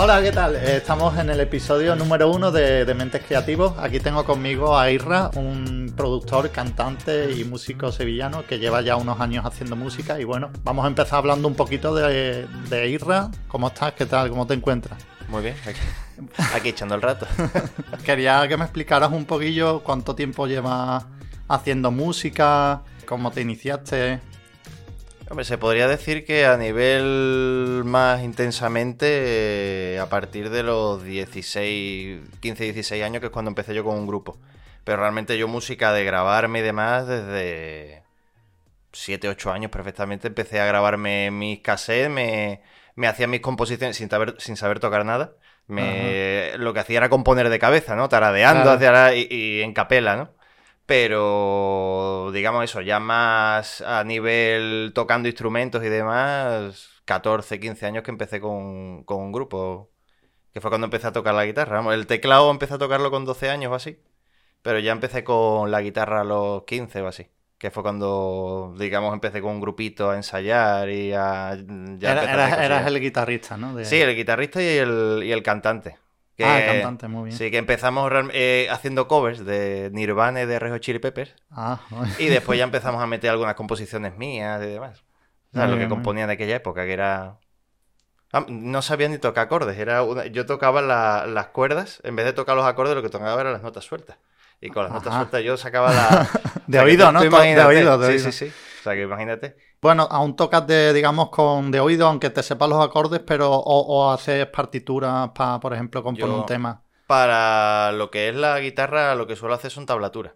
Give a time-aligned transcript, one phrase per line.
[0.00, 0.54] Hola, ¿qué tal?
[0.54, 3.74] Eh, Estamos en el episodio número uno de, de Mentes Creativos.
[3.78, 9.18] Aquí tengo conmigo a Irra, un productor, cantante y músico sevillano que lleva ya unos
[9.18, 10.20] años haciendo música.
[10.20, 13.32] Y bueno, vamos a empezar hablando un poquito de, de Irra.
[13.48, 13.94] ¿Cómo estás?
[13.94, 14.30] ¿Qué tal?
[14.30, 15.04] ¿Cómo te encuentras?
[15.26, 15.80] Muy bien, aquí,
[16.54, 17.26] aquí echando el rato.
[18.04, 21.06] Quería que me explicaras un poquillo cuánto tiempo llevas
[21.48, 24.20] haciendo música, cómo te iniciaste.
[25.30, 32.20] Hombre, se podría decir que a nivel más intensamente eh, a partir de los 16,
[32.40, 34.38] 15, 16 años, que es cuando empecé yo con un grupo.
[34.84, 38.04] Pero realmente yo música de grabarme y demás desde
[38.92, 40.28] 7, 8 años perfectamente.
[40.28, 42.62] Empecé a grabarme mis cassettes, me,
[42.94, 45.32] me hacía mis composiciones sin saber, sin saber tocar nada.
[45.66, 48.08] Me, lo que hacía era componer de cabeza, ¿no?
[48.08, 48.76] Taradeando Claro.
[48.78, 50.30] hacia la- y, y en capela, ¿no?
[50.88, 58.10] Pero, digamos eso, ya más a nivel tocando instrumentos y demás, 14, 15 años que
[58.10, 59.90] empecé con, con un grupo,
[60.54, 61.82] que fue cuando empecé a tocar la guitarra.
[61.94, 63.98] El teclado empecé a tocarlo con 12 años o así,
[64.62, 67.28] pero ya empecé con la guitarra a los 15 o así.
[67.58, 71.56] Que fue cuando, digamos, empecé con un grupito a ensayar y a...
[71.98, 73.74] ya Era- a eras, el guitarrista, ¿no?
[73.74, 75.98] De- Sí, el guitarrista y el, y el cantante.
[76.38, 77.36] Que- Ah, el cantante, muy bien.
[77.36, 81.34] Sí, que empezamos eh, haciendo covers de Nirvana y de Red Hot Chili Peppers.
[81.50, 81.80] Ah,
[82.18, 85.00] Y después ya empezamos a meter algunas composiciones mías y demás.
[85.52, 87.38] O sea, Muy lo bien, que componía en aquella época, que era...
[88.32, 89.76] Ah, no sabía ni tocar acordes.
[89.78, 93.08] Era una- Yo tocaba la- las cuerdas, en vez de tocar los acordes, lo que
[93.08, 94.18] tocaba eran las notas sueltas.
[94.60, 96.28] Y con las notas sueltas yo sacaba la...
[96.68, 97.20] De o sea, que oído, ¿no?
[97.20, 98.24] de oído, de sí, oído.
[98.30, 98.52] sí, sí.
[98.80, 99.56] O sea, que imagínate.
[99.80, 103.60] Bueno, aún tocas de, digamos, con de oído, aunque te sepas los acordes, pero o,
[103.80, 106.82] o haces partituras para, por ejemplo, componer Yo- un tema.
[107.06, 110.32] Para lo que es la guitarra, lo que suelo hacer son tablaturas.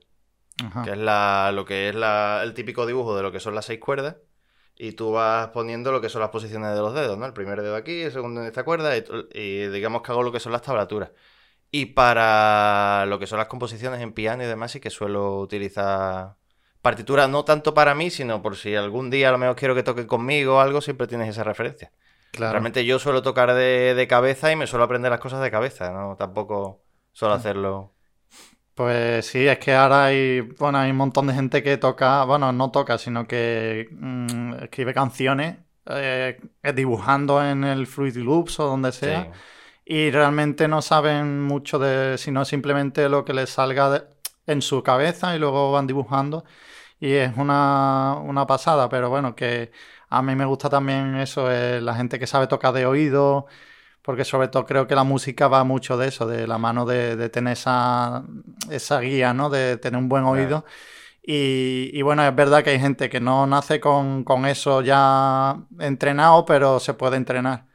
[0.64, 0.82] Ajá.
[0.84, 3.64] que es la, lo que es la, el típico dibujo de lo que son las
[3.64, 4.16] seis cuerdas.
[4.76, 7.26] Y tú vas poniendo lo que son las posiciones de los dedos, ¿no?
[7.26, 10.32] El primer dedo aquí, el segundo en esta cuerda, y, y digamos que hago lo
[10.32, 11.10] que son las tablaturas.
[11.70, 16.36] Y para lo que son las composiciones en piano y demás, sí que suelo utilizar
[16.82, 19.82] partituras, no tanto para mí, sino por si algún día a lo mejor quiero que
[19.82, 21.92] toquen conmigo o algo, siempre tienes esa referencia.
[22.32, 22.52] Claro.
[22.52, 25.90] Realmente yo suelo tocar de, de cabeza y me suelo aprender las cosas de cabeza,
[25.92, 26.16] ¿no?
[26.16, 26.82] Tampoco
[27.12, 27.92] suelo hacerlo.
[28.74, 32.52] Pues sí, es que ahora hay, bueno, hay un montón de gente que toca, bueno,
[32.52, 35.56] no toca, sino que mm, escribe canciones
[35.86, 36.40] eh,
[36.74, 39.24] dibujando en el Fruity Loops o donde sea.
[39.24, 39.30] Sí.
[39.84, 44.02] y realmente no saben mucho de, sino simplemente lo que les salga de-
[44.46, 46.44] en su cabeza y luego van dibujando
[47.02, 49.72] y es una, una pasada, pero bueno, que
[50.08, 53.46] a mí me gusta también eso, eh, la gente que sabe tocar de oído,
[54.02, 57.16] porque sobre todo creo que la música va mucho de eso, de la mano de,
[57.16, 58.24] de tener esa,
[58.70, 59.50] esa guía, ¿no?
[59.50, 60.36] De tener un buen Claro.
[60.42, 60.64] oído.
[61.22, 65.56] Y, y bueno, es verdad que hay gente que no nace con, con eso ya
[65.80, 67.66] entrenado, pero se puede entrenar.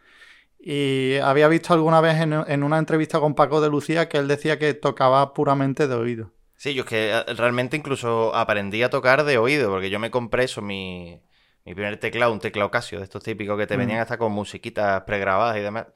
[0.59, 4.27] Y había visto alguna vez en, en una entrevista con Paco de Lucía que él
[4.29, 6.31] decía que tocaba puramente de oído.
[6.57, 10.09] Sí, yo es que eh, realmente incluso aprendí a tocar de oído, porque yo me
[10.11, 11.21] compré eso, mi,
[11.65, 13.79] mi primer teclado, un teclado Casio, de estos típicos que te Mm.
[13.79, 15.87] venían hasta con musiquitas pregrabadas y demás.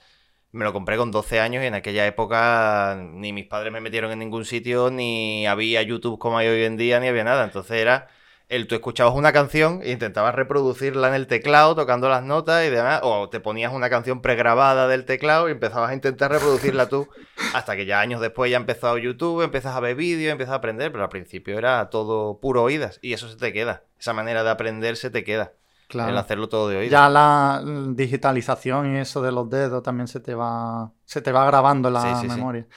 [0.51, 4.11] Me lo compré con 12 años y en aquella época ni mis padres me metieron
[4.11, 7.43] en ningún sitio, ni había YouTube como hay hoy en día, ni había nada.
[7.45, 8.09] Entonces era
[8.51, 12.69] el tú escuchabas una canción e intentabas reproducirla en el teclado tocando las notas y
[12.69, 17.07] demás, o te ponías una canción pregrabada del teclado y empezabas a intentar reproducirla tú,
[17.55, 20.91] hasta que ya años después ya empezó YouTube, empiezas a ver vídeos, empiezas a aprender,
[20.91, 24.49] pero al principio era todo puro oídas y eso se te queda, esa manera de
[24.49, 25.53] aprender se te queda,
[25.93, 26.91] el hacerlo todo de oídas.
[26.91, 31.45] Ya la digitalización y eso de los dedos también se te va, se te va
[31.45, 32.35] grabando en la Sí, sí, sí.
[32.35, 32.67] memoria.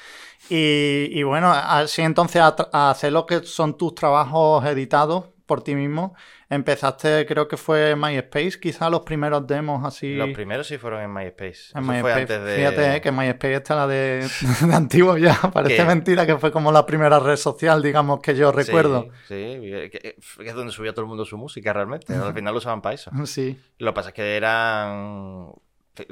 [0.50, 5.74] Y, y bueno, así entonces a hacer lo que son tus trabajos editados por ti
[5.74, 6.14] mismo,
[6.48, 10.14] empezaste, creo que fue MySpace, quizá los primeros demos así.
[10.14, 11.72] Los primeros sí fueron en MySpace.
[11.74, 12.20] en Eso fue MySpace.
[12.20, 12.56] antes de...
[12.56, 14.26] Fíjate eh, que MySpace está la de,
[14.66, 15.84] de antiguo ya, parece ¿Qué?
[15.84, 19.08] mentira que fue como la primera red social, digamos, que yo Sí, recuerdo.
[19.28, 20.16] Sí, que, que
[20.48, 22.14] es donde subía todo el mundo su música realmente.
[22.14, 23.10] Al final lo usaban para eso.
[23.26, 23.58] Sí.
[23.78, 25.50] Lo que pasa es que eran.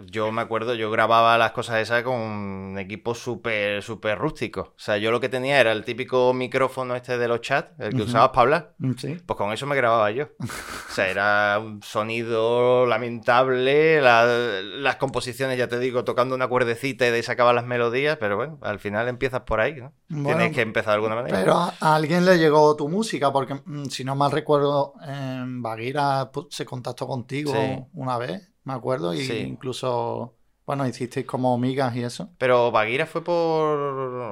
[0.06, 4.60] Yo me acuerdo, yo grababa las cosas esas con un equipo súper, súper rústico.
[4.60, 7.92] O sea, yo lo que tenía era el típico micrófono este de los chats, el
[7.94, 8.74] que usabas para hablar.
[8.96, 9.16] Sí.
[9.26, 10.28] Pues con eso me grababa yo.
[10.92, 14.26] O sea, era un sonido lamentable, la-
[14.62, 18.36] las composiciones, ya te digo, tocando una cuerdecita y de ahí sacaba las melodías, pero
[18.36, 19.92] bueno, al final empiezas por ahí, ¿no?
[20.10, 21.38] Bueno, Tienes que empezar de alguna manera.
[21.38, 25.62] Pero a, a alguien le llegó tu música, porque mm, si no mal recuerdo, en
[25.62, 27.82] Baguira pu- se contactó contigo Sí.
[27.94, 29.38] una vez, me acuerdo, y Sí.
[29.38, 30.34] incluso,
[30.66, 32.30] bueno, hicisteis como migas y eso.
[32.38, 33.78] Pero Baguira fue por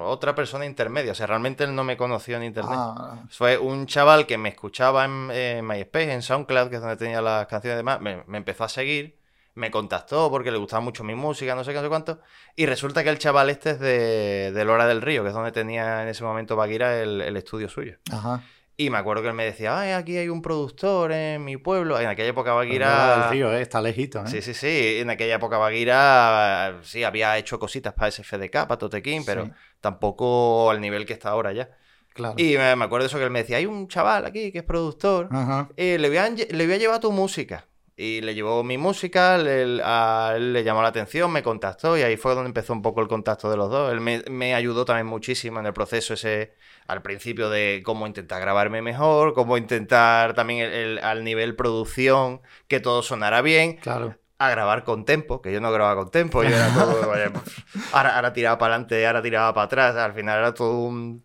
[0.04, 2.74] otra persona intermedia, o sea, realmente él no me conoció en internet.
[2.76, 6.96] Ah, Fue un chaval que me escuchaba en, en MySpace, en SoundCloud, que es donde
[6.96, 9.18] tenía las canciones y demás, me, me empezó a seguir,
[9.54, 12.20] me contactó porque le gustaba mucho mi música, no sé qué, no sé cuánto.
[12.56, 15.50] Y resulta que el chaval este es de, de Lora del Río, que es donde
[15.52, 17.98] tenía en ese momento Baguira el, el estudio suyo.
[18.12, 18.42] Ajá.
[18.82, 22.00] Y me acuerdo que él me decía, ay, aquí hay un productor en mi pueblo.
[22.00, 22.88] En aquella época Baguira...
[22.88, 24.26] Lora del Río, eh, está lejito, ¿eh?
[24.26, 24.96] Sí, sí, sí.
[25.00, 29.52] En aquella época Baguira sí había hecho cositas para SFDK, para Totequín, pero Sí.
[29.82, 31.68] tampoco al nivel que está ahora ya.
[32.14, 32.34] Claro.
[32.38, 34.64] Y me, me acuerdo eso que él me decía, hay un chaval aquí que es
[34.64, 35.68] productor, Ajá.
[35.76, 37.66] eh, le, voy a, le voy a llevar tu música.
[38.02, 42.02] Y le llevó mi música, le- a él le llamó la atención, me contactó y
[42.02, 43.92] ahí fue donde empezó un poco el contacto de los dos.
[43.92, 46.54] Él me, me ayudó también muchísimo en el proceso ese,
[46.86, 52.40] al principio de cómo intentar grabarme mejor, cómo intentar también el- el- al nivel producción,
[52.68, 54.16] que todo sonara bien Claro.
[54.38, 57.30] a grabar con tempo, que yo no grababa con tempo, yo era todo, vaya,
[57.92, 61.22] ahora, ahora tiraba para adelante, ahora tiraba para atrás, al final era todo un...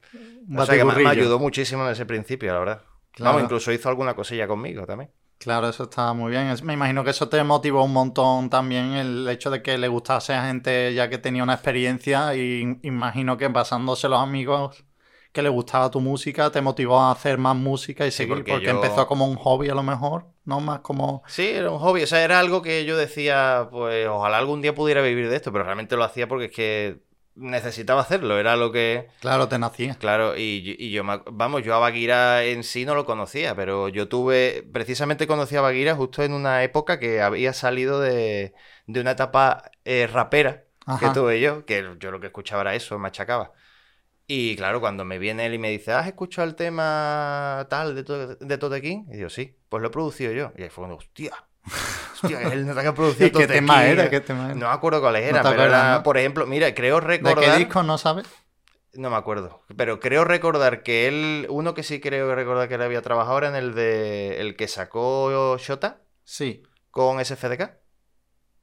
[0.49, 2.81] Un O sea que me, ayudó muchísimo en ese principio, la verdad.
[3.11, 3.29] Claro.
[3.31, 5.09] Vamos, incluso hizo alguna cosilla conmigo también.
[5.37, 6.47] Claro, eso está muy bien.
[6.47, 9.87] Es- Me imagino que eso te motivó un montón también el hecho de que le
[9.87, 14.83] gustase a gente ya que tenía una experiencia y imagino que basándose los amigos
[15.31, 18.51] que le gustaba tu música te motivó a hacer más música y Sí, seguir porque
[18.51, 21.79] porque, yo- empezó como un hobby a lo mejor, no más como Sí, era un
[21.79, 25.35] hobby, o sea, era algo que yo decía, pues ojalá algún día pudiera vivir de
[25.35, 27.01] esto, pero realmente lo hacía porque es que
[27.35, 29.07] necesitaba hacerlo, era lo que...
[29.19, 29.95] claro, te nacía.
[29.95, 33.89] Claro, y, y yo, me vamos, yo a Baguira en sí no lo conocía, pero
[33.89, 38.53] yo tuve, precisamente conocí a Baguira justo en una época que había salido de,
[38.87, 40.65] de una etapa eh, rapera
[40.97, 43.51] que tuve yo, que yo lo que escuchaba era eso, machacaba.
[44.27, 48.03] Y claro, cuando me viene él y me dice, ¿has escuchado el tema tal de,
[48.03, 49.05] To- de Totequín?
[49.11, 50.51] Y digo, sí, pues lo he producido yo.
[50.57, 51.33] Y ahí fue cuando, hostia,
[52.13, 54.09] hostia, que ¿Y qué tema era?
[54.09, 54.55] ¿Qué tema era?
[54.55, 55.01] No me acuerdo
[55.43, 56.03] No pero acuerdas, era, ¿no?
[56.03, 57.43] por ejemplo, mira, creo ¿De recordar...
[57.43, 58.27] qué disco no sabes?
[58.93, 59.61] No me acuerdo.
[59.75, 61.47] Pero creo recordar que él.
[61.49, 64.39] Uno que sí creo recordar que él había trabajado era en el de.
[64.39, 66.63] El que sacó Shota Sí.
[66.91, 67.71] con SFDK.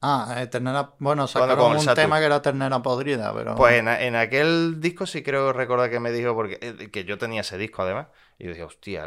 [0.01, 3.87] Ah, eh, ternera, bueno, sacaron el un tema que era ternera podrida, pero Pues en,
[3.87, 6.33] en aquel disco sí creo recordar que me dijo.
[6.33, 8.07] Porque eh, que yo tenía ese disco además.
[8.39, 9.05] Y yo decía, hostia,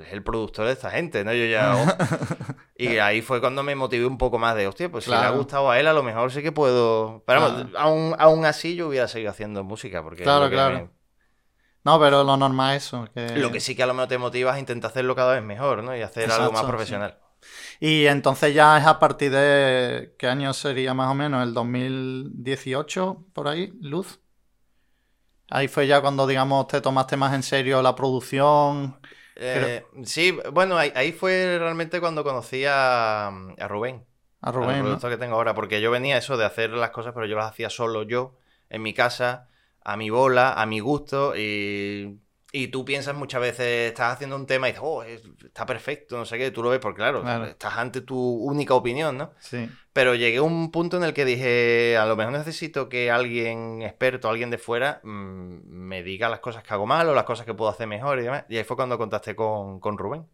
[0.00, 1.32] es el productor de esta gente, ¿no?
[1.32, 1.74] Yo ya.
[1.76, 2.54] oh.
[2.76, 5.30] Y ahí fue cuando me motivé un poco más de, hostia, pues si le ha
[5.30, 7.24] gustado a él, a lo mejor sí que puedo.
[7.26, 10.02] Pero vamos, aún, aún así yo hubiera seguido haciendo música.
[10.02, 10.74] Porque Claro, claro.
[10.76, 10.90] me-
[11.84, 13.08] No, pero lo normal es eso.
[13.12, 13.36] Que...
[13.36, 15.82] Lo que sí que a lo mejor te motiva es intentar hacerlo cada vez mejor,
[15.82, 15.96] ¿no?
[15.96, 16.66] Y hacer algo más sí.
[16.68, 17.18] profesional.
[17.80, 20.14] Y entonces ya es a partir de...
[20.18, 21.42] ¿Qué año sería más o menos?
[21.42, 23.72] ¿El 2018 por ahí?
[23.80, 24.20] ¿Luz?
[25.50, 28.98] Ahí fue ya cuando, digamos, te tomaste más en serio la producción.
[29.36, 34.04] Eh, sí, bueno, ahí, ahí fue realmente cuando conocí a, a Rubén,
[34.40, 34.84] A Rubén, ¿no?
[34.84, 37.50] productor que tengo ahora, porque yo venía eso de hacer las cosas, pero yo las
[37.52, 38.36] hacía solo yo,
[38.68, 39.48] en mi casa,
[39.84, 42.18] a mi bola, a mi gusto, y,
[42.50, 46.16] y tú piensas muchas veces, estás haciendo un tema y dices, oh, es- está perfecto,
[46.16, 47.44] no sé qué, tú lo ves, porque claro, Claro.
[47.44, 49.32] estás ante tu única opinión, ¿no?
[49.38, 49.68] Sí.
[49.92, 53.82] Pero llegué a un punto en el que dije, a lo mejor necesito que alguien
[53.82, 57.44] experto, alguien de fuera, mm, me diga las cosas que hago mal o las cosas
[57.44, 58.44] que puedo hacer mejor y demás.
[58.48, 60.24] Y ahí fue cuando contacté con, con Rubén.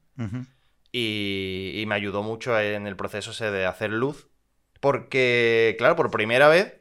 [0.92, 4.28] Y, y me ayudó mucho en el proceso ese de hacer luz.
[4.80, 6.74] Porque, claro, por primera vez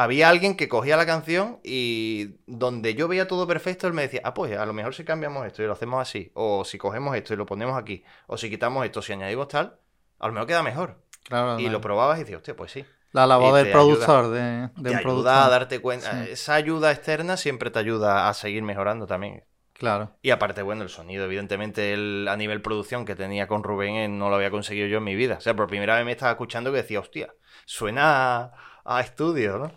[0.00, 4.20] había alguien que cogía la canción y donde yo veía todo perfecto, él me decía,
[4.22, 7.16] ah, pues a lo mejor si cambiamos esto y lo hacemos así, o si cogemos
[7.16, 9.76] esto y lo ponemos aquí, o si quitamos esto, si añadimos tal,
[10.20, 11.02] a lo mejor queda mejor.
[11.24, 12.84] Claro, Y lo probabas y dices, hostia, pues sí.
[13.10, 15.32] la labor del productor, de, de Te un ayuda productor.
[15.32, 16.24] a darte cuenta.
[16.24, 16.30] Sí.
[16.30, 19.44] Esa ayuda externa siempre te ayuda a seguir mejorando también.
[19.72, 20.16] Claro.
[20.22, 24.08] Y aparte, bueno, el sonido, evidentemente, el, a nivel producción que tenía con Rubén eh,
[24.08, 25.36] no lo había conseguido yo en mi vida.
[25.38, 28.52] O sea, por primera vez me estaba escuchando que decía, hostia, suena a,
[28.84, 29.72] a estudio, ¿no?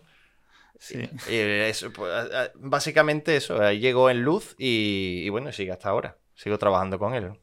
[0.83, 0.97] Sí.
[1.29, 5.89] Y eso, pues, a- a- básicamente eso, llegó en luz y, y bueno, sigue hasta
[5.89, 6.17] ahora.
[6.33, 7.33] Sigo trabajando con él.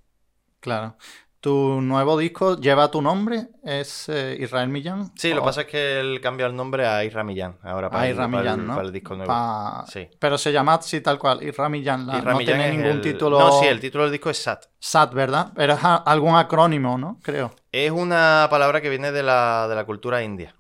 [0.59, 0.97] Claro.
[1.41, 5.13] Tu nuevo disco lleva tu nombre, es eh, Israel Millán.
[5.15, 8.03] Sí, lo que pasa es que él cambió el nombre a Isra Millán, ahora para,
[8.03, 8.75] Ah, el, para el- Millán, ¿no?
[8.75, 9.29] para el disco nuevo.
[9.33, 10.09] Pa- Sí.
[10.19, 12.09] Pero se llama así tal cual, Isra Millán.
[12.09, 14.65] la- no Millán tiene ningún el- título No, sí, el título del disco es Sat.
[14.81, 15.53] SAT, ¿verdad?
[15.55, 17.21] Pero es a- algún acrónimo, ¿no?
[17.23, 17.53] Creo.
[17.71, 20.57] Es una palabra que viene de la, de la cultura india,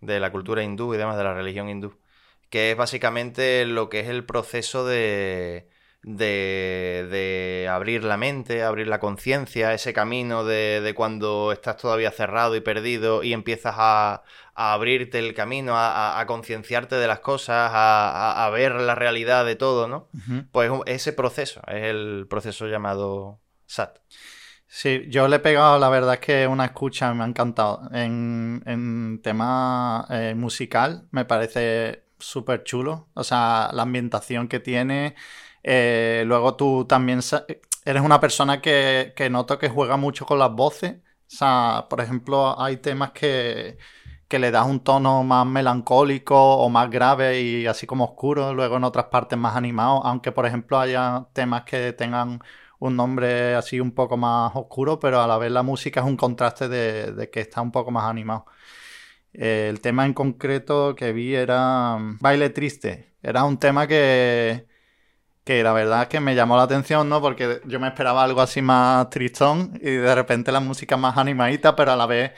[0.00, 1.98] de la cultura hindú y demás, de la religión hindú,
[2.52, 5.70] que es básicamente lo que es el proceso de,
[6.02, 12.10] de, de abrir la mente, abrir la conciencia, ese camino de, de cuando estás todavía
[12.10, 14.22] cerrado y perdido y empiezas a,
[14.54, 19.46] a abrirte el camino, a, a- a concienciarte de las cosas, a, ver la realidad
[19.46, 20.10] de todo, ¿no?
[20.52, 23.98] Pues ese proceso es el proceso llamado SAT.
[24.66, 27.88] Sí, yo le he pegado, la verdad es que una escucha me ha encantado.
[27.92, 33.08] En, en tema eh, musical me parece súper chulo.
[33.14, 35.14] O sea, la ambientación que tiene.
[35.62, 37.20] Eh, luego tú también
[37.84, 40.96] eres una persona que, que noto que juega mucho con las voces.
[40.96, 43.78] O sea, por ejemplo, hay temas que,
[44.32, 48.76] que le das un tono más melancólico o más grave y así como oscuro, luego
[48.78, 52.40] en otras partes más animado, aunque por ejemplo haya temas que tengan
[52.78, 56.16] un nombre así un poco más oscuro, pero a la vez la música es un
[56.16, 58.46] contraste de, que está un poco más animado.
[59.34, 63.12] Eh, el tema en concreto que vi era mm, Baile Triste.
[63.22, 64.66] Era un tema que,
[65.44, 67.20] que la verdad es que me llamó la atención, ¿no?
[67.20, 71.76] Porque yo me esperaba algo así más tristón y de repente la música más animadita,
[71.76, 72.32] pero a la vez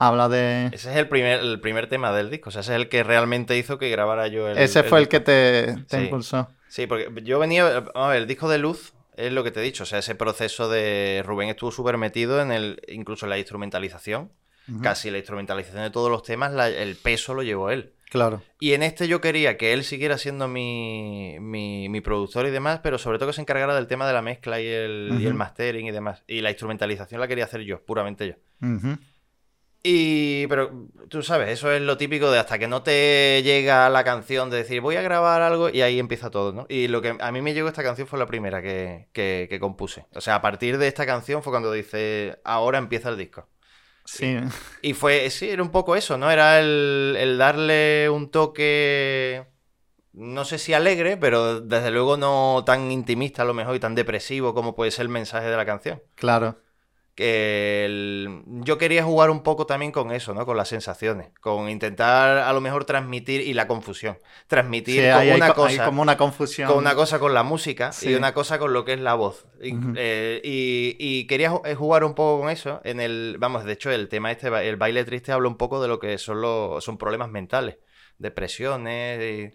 [0.00, 0.66] habla de...
[0.72, 3.02] Ese es el primer, el primer tema del disco, o sea, ese es el que
[3.02, 4.58] realmente hizo que grabara yo el...
[4.58, 6.48] Ese fue el, que te, impulsó.
[6.68, 9.62] Sí, porque yo venía, a ver, el disco de Luz es lo que te he
[9.62, 13.38] dicho, o sea, ese proceso de Rubén estuvo súper metido en el, incluso en la
[13.38, 14.32] instrumentalización,
[14.82, 17.94] casi la instrumentalización de todos los temas, el peso lo llevó él.
[18.10, 18.42] Claro.
[18.58, 22.98] Y en este yo quería que él siguiera siendo mi, mi, productor y demás, pero
[22.98, 25.86] sobre todo que se encargara del tema de la mezcla y el, y el mastering
[25.86, 26.24] y demás.
[26.26, 28.34] Y la instrumentalización la quería hacer yo, puramente yo.
[29.82, 34.04] Y, pero tú sabes, eso es lo típico de hasta que no te llega la
[34.04, 36.66] canción de decir voy a grabar algo y ahí empieza todo, ¿no?
[36.68, 39.60] Y lo que a mí me llegó esta canción fue la primera que, que, que
[39.60, 40.04] compuse.
[40.14, 43.48] O sea, a partir de esta canción fue cuando dice ahora empieza el disco.
[44.12, 44.38] Sí.
[44.82, 46.30] Y, fue, sí, era un poco eso, ¿no?
[46.30, 49.46] Era el, darle un toque,
[50.12, 53.94] no sé si alegre, pero desde luego no tan intimista a lo mejor y tan
[53.94, 56.02] depresivo como puede ser el mensaje de la canción.
[56.16, 56.56] Claro
[57.22, 60.46] yo quería jugar un poco también con eso, ¿no?
[60.46, 65.84] Con las sensaciones, con intentar a lo mejor transmitir y la confusión, transmitir una cosa,
[65.84, 68.94] como una confusión, con una cosa con la música y una cosa con lo que
[68.94, 69.46] es la voz.
[69.60, 72.80] Eh, y, quería eh, jugar un poco con eso.
[72.84, 75.88] En el, vamos, de hecho el tema este, el baile triste habla un poco de
[75.88, 77.76] lo que son los, son problemas mentales,
[78.18, 79.52] depresiones.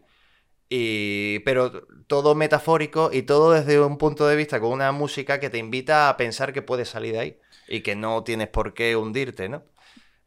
[0.69, 5.49] Y, pero todo metafórico y todo desde un punto de vista con una música que
[5.49, 8.95] te invita a pensar que puedes salir de ahí y que no tienes por qué
[8.95, 9.63] hundirte, ¿no?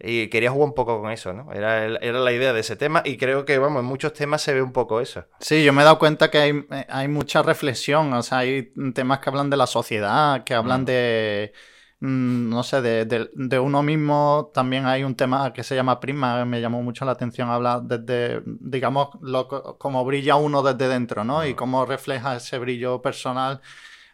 [0.00, 1.52] Y quería jugar un poco con eso, ¿no?
[1.52, 4.54] Era, era la idea de ese tema y creo que, vamos, en muchos temas se
[4.54, 5.24] ve un poco eso.
[5.40, 9.18] Sí, yo me he dado cuenta que hay, hay mucha reflexión, o sea, hay temas
[9.18, 10.84] que hablan de la sociedad, que hablan mm.
[10.84, 11.52] de,
[11.98, 14.52] mm, no sé, de, de, uno mismo.
[14.54, 18.40] También hay un tema que se llama Prima, me llamó mucho la atención, habla desde,
[18.46, 21.44] digamos, lo, como brilla uno desde dentro, ¿no?
[21.44, 21.56] Y mm.
[21.56, 23.60] cómo refleja ese brillo personal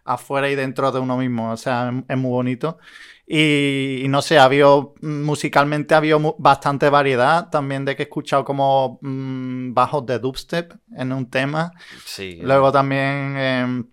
[0.05, 2.79] afuera y dentro de uno mismo, o sea, es muy bonito.
[3.27, 4.67] Y, no sé, había
[5.01, 11.13] musicalmente había bastante variedad también de que he escuchado como mm, bajos de dubstep en
[11.13, 11.73] un tema.
[12.05, 12.39] Sí.
[12.43, 13.87] Luego también em,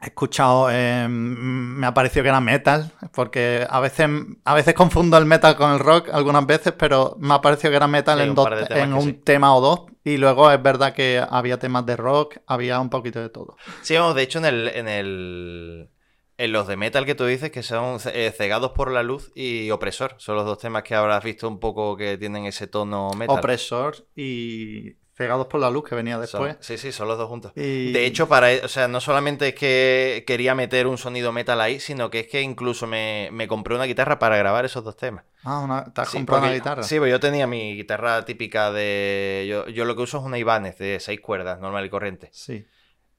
[0.00, 4.08] he escuchado, em, me ha parecido que era metal, porque a veces,
[4.44, 7.76] a veces confundo el metal con el rock algunas veces, pero me ha parecido que
[7.76, 8.34] era metal en,
[8.70, 9.80] en un tema o dos.
[10.04, 13.56] Y luego es verdad que había temas de rock, había un poquito de todo.
[13.80, 15.90] Sí, vamos, de hecho en el, en el
[16.36, 19.70] en los de metal que tú dices, que son eh, cegados por la luz y
[19.70, 23.38] opresor, son los dos temas que habrás visto un poco que tienen ese tono metal.
[23.38, 26.56] Opresor y cegados por la luz que venía después.
[26.60, 27.52] sí, sí, son los dos juntos.
[27.54, 31.78] De hecho, para, o sea, no solamente es que quería meter un sonido metal ahí,
[31.80, 35.24] sino que es que incluso me, compré una guitarra para grabar esos dos temas.
[35.44, 36.82] Ah, una, ¿te has comprado una guitarra?
[36.82, 39.46] Sí, pues yo tenía mi guitarra típica de...
[39.48, 42.30] Yo, yo lo que uso es una Ibanez de seis cuerdas, normal y corriente.
[42.32, 42.66] Sí.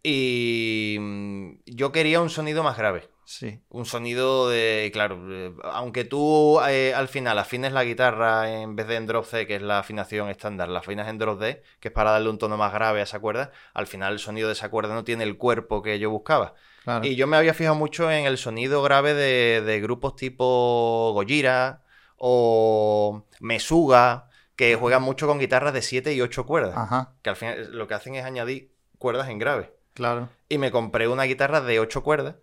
[0.03, 3.09] Y mm, yo quería un sonido más grave.
[3.25, 3.59] Sí.
[3.69, 8.87] Un sonido de, claro, eh, aunque tú eh, al final afines la guitarra en vez
[8.87, 11.87] de en drop C, que es la afinación estándar, la afinas en drop D, que
[11.87, 14.53] es para darle un tono más grave a esa cuerda, al final el sonido de
[14.53, 16.53] esa cuerda no tiene el cuerpo que yo buscaba.
[17.01, 21.81] Y yo me había fijado mucho en el sonido grave de, grupos tipo Gojira
[22.17, 27.07] o Mesuga, que juegan mucho con guitarras de 7 y 8 cuerdas.
[27.23, 29.73] Que al final lo que hacen es añadir cuerdas en grave.
[29.95, 30.29] Claro.
[30.47, 32.35] Y me compré una guitarra de 8 cuerdas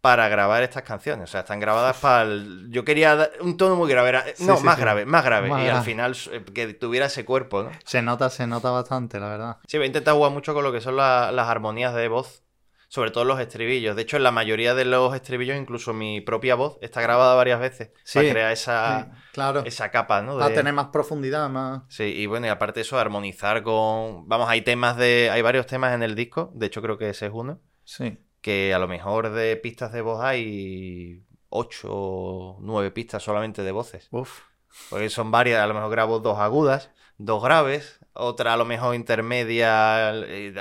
[0.00, 1.24] para grabar estas canciones.
[1.24, 2.28] O sea, están grabadas para
[2.68, 4.34] Yo quería un tono muy grave.
[4.40, 5.48] no, más grave, más grave.
[5.48, 7.70] y al final eh, que tuviera ese cuerpo, ¿no?
[7.84, 9.56] Se nota, se nota bastante, la verdad.
[9.66, 12.42] Sí, voy a intentar jugar mucho con lo que son las armonías de voz.
[12.90, 13.96] Sobre todo los estribillos.
[13.96, 17.60] De hecho, en la mayoría de los estribillos, incluso mi propia voz está grabada varias
[17.60, 17.90] veces.
[18.14, 19.62] para crear esa, claro.
[19.66, 20.38] esa capa, ¿no?
[20.38, 21.82] Para tener más profundidad, más.
[21.90, 24.26] Sí, y bueno, y aparte eso, armonizar con.
[24.26, 25.28] Vamos, hay temas de.
[25.30, 26.50] Hay varios temas en el disco.
[26.54, 27.60] De hecho, creo que ese es uno.
[27.84, 28.16] Sí
[28.48, 33.72] que a lo mejor de pistas de voz hay ocho o nueve pistas solamente de
[33.72, 34.08] voces.
[34.10, 34.40] Uf.
[34.88, 38.94] Porque son varias, a lo mejor grabo dos agudas, dos graves, otra a lo mejor
[38.94, 40.54] intermedia, eh,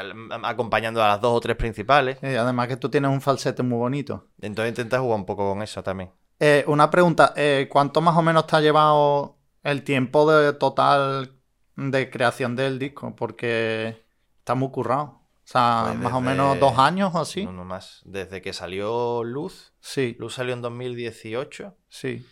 [0.44, 2.18] acompañando a las dos o tres principales.
[2.22, 4.28] Y además que tú tienes un falsete muy bonito.
[4.42, 6.12] Entonces intentas jugar un poco con eso también.
[6.42, 11.40] Eh, una pregunta, eh, ¿cuánto más o menos te ha llevado el tiempo de total
[11.78, 13.16] de creación del disco?
[13.16, 14.04] Porque
[14.40, 15.17] está muy currado.
[15.48, 17.46] O sea, pues más o menos dos años o así.
[17.46, 18.02] No, no más.
[18.04, 19.72] Desde que salió Luz.
[19.80, 20.18] Sí.
[20.20, 21.74] Luz salió en 2018.
[21.88, 22.26] Sí.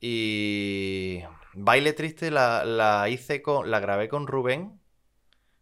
[0.00, 1.22] Y
[1.54, 4.80] Baile Triste la, la hice con, la grabé con Rubén,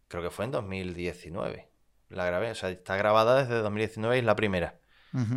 [0.07, 1.69] creo que fue en 2019.
[2.09, 4.75] La grabé, o sea, está grabada desde 2019 y es la primera.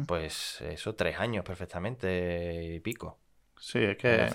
[0.07, 3.21] Pues eso, tres años perfectamente y pico.
[3.61, 4.29] Sí, es que,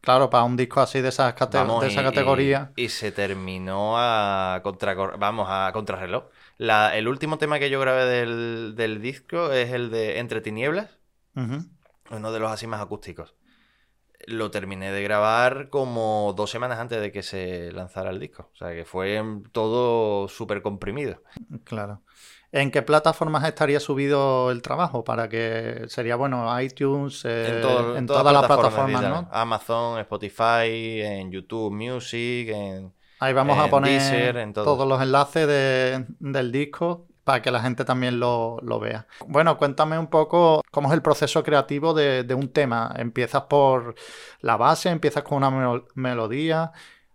[0.00, 2.72] claro, para un disco así de, esas cate- Vamos, de esa y- categoría.
[2.74, 6.24] Y, y se terminó a contra, vamos, a contrarreloj.
[6.58, 10.98] La, el último tema que yo grabé del, del disco es el de Entre Tinieblas,
[12.10, 13.34] uno de los así más acústicos.
[14.26, 18.50] Lo terminé de grabar como dos semanas antes de que se lanzara el disco.
[18.52, 19.22] O sea que fue
[19.52, 21.22] todo súper comprimido.
[21.64, 22.02] Claro.
[22.50, 25.04] ¿En qué plataformas estaría subido el trabajo?
[25.04, 29.02] Para que sería, bueno, iTunes, eh, en, todo- en todas todas las plataformas.
[29.02, 29.28] ¿no?
[29.30, 32.92] Amazon, Spotify, en YouTube Music, en...
[33.20, 37.84] Ahí vamos a poner Deezer, todos los enlaces de- del disco para que la gente
[37.84, 39.06] también lo, lo vea.
[39.26, 42.94] Bueno, cuéntame un poco cómo es el proceso creativo de, de un tema.
[42.96, 43.94] ¿Empiezas por
[44.40, 44.88] la base?
[44.88, 46.72] ¿Empiezas con una melo- melodía?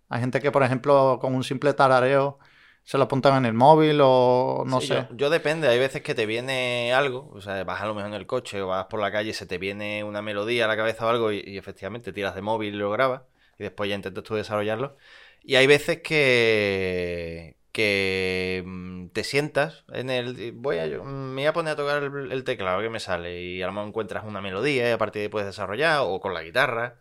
[0.09, 2.37] Hay gente que, por ejemplo, con un simple tarareo
[2.83, 5.07] se lo apuntan en el móvil o no Sí, sé.
[5.09, 8.09] Yo, yo depende, hay veces que te viene algo, o sea, vas a lo mejor
[8.09, 10.67] en el coche o vas por la calle y se te viene una melodía a
[10.67, 13.21] la cabeza o algo y, y efectivamente tiras de móvil y lo grabas
[13.57, 14.97] y después ya intentas tú desarrollarlo.
[15.43, 20.53] Y hay veces que, que mm, te sientas en el...
[20.53, 23.41] Voy a, yo- me voy a poner a tocar el, el teclado que me sale
[23.41, 26.19] y a lo mejor encuentras una melodía y a partir de ahí puedes desarrollar o
[26.21, 26.99] con la guitarra.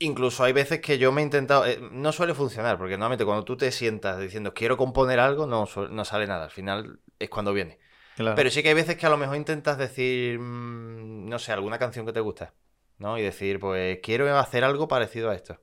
[0.00, 1.66] Incluso hay veces que yo me he intentado.
[1.66, 5.66] eh, no suele funcionar, porque normalmente cuando tú te sientas diciendo quiero componer algo, no,
[5.90, 6.44] no sale nada.
[6.44, 7.78] Al final es cuando viene.
[8.14, 8.36] Claro.
[8.36, 11.78] Pero sí que hay veces que a lo mejor intentas decir, mm, no sé, alguna
[11.78, 12.54] canción que te gusta,
[12.98, 13.18] ¿no?
[13.18, 15.60] Y decir, pues quiero hacer algo parecido a esto.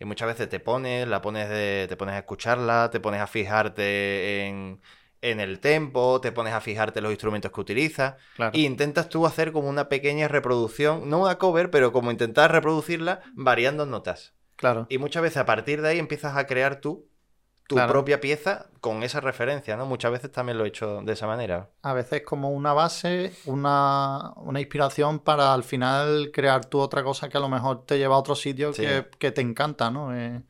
[0.00, 3.26] Y muchas veces te pones, la pones de, te pones a escucharla, te pones a
[3.26, 4.80] fijarte en,
[5.20, 8.14] en el tempo, te pones a fijarte en los instrumentos que utilizas.
[8.34, 8.56] Claro.
[8.56, 13.20] Y intentas tú hacer como una pequeña reproducción, no una cover, pero como intentar reproducirla
[13.34, 14.32] variando notas.
[14.56, 14.86] Claro.
[14.88, 17.09] Y muchas veces a partir de ahí empiezas a crear tú
[17.70, 17.92] tu Claro.
[17.92, 19.86] propia pieza con esa referencia, ¿no?
[19.86, 21.70] Muchas veces también lo he hecho de esa manera.
[21.82, 27.28] A veces como una base, una, una inspiración para al final crear tú otra cosa
[27.28, 28.82] que a lo mejor te lleva a otro sitio Sí.
[28.82, 30.12] que, que te encanta, ¿no?
[30.16, 30.42] Eh,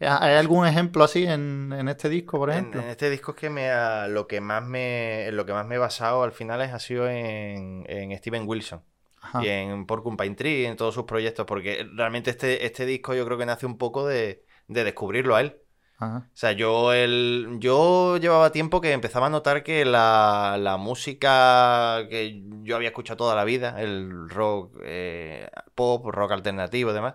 [0.00, 2.82] ¿Hay algún ejemplo así en, en este disco, por ejemplo?
[2.82, 5.76] en este disco es que me ha- lo que más me lo que más me
[5.76, 8.82] he basado al final es, ha sido en, en Steven Wilson
[9.22, 9.42] Ajá.
[9.42, 13.38] y en Porcupine Tree, en todos sus proyectos, porque realmente este, este disco yo creo
[13.38, 15.61] que nace un poco de, de descubrirlo a él.
[16.02, 16.28] Ajá.
[16.32, 22.08] O sea, yo, el, yo llevaba tiempo que empezaba a notar que la, la música
[22.10, 27.14] que yo había escuchado toda la vida, el rock eh, pop, rock alternativo y demás,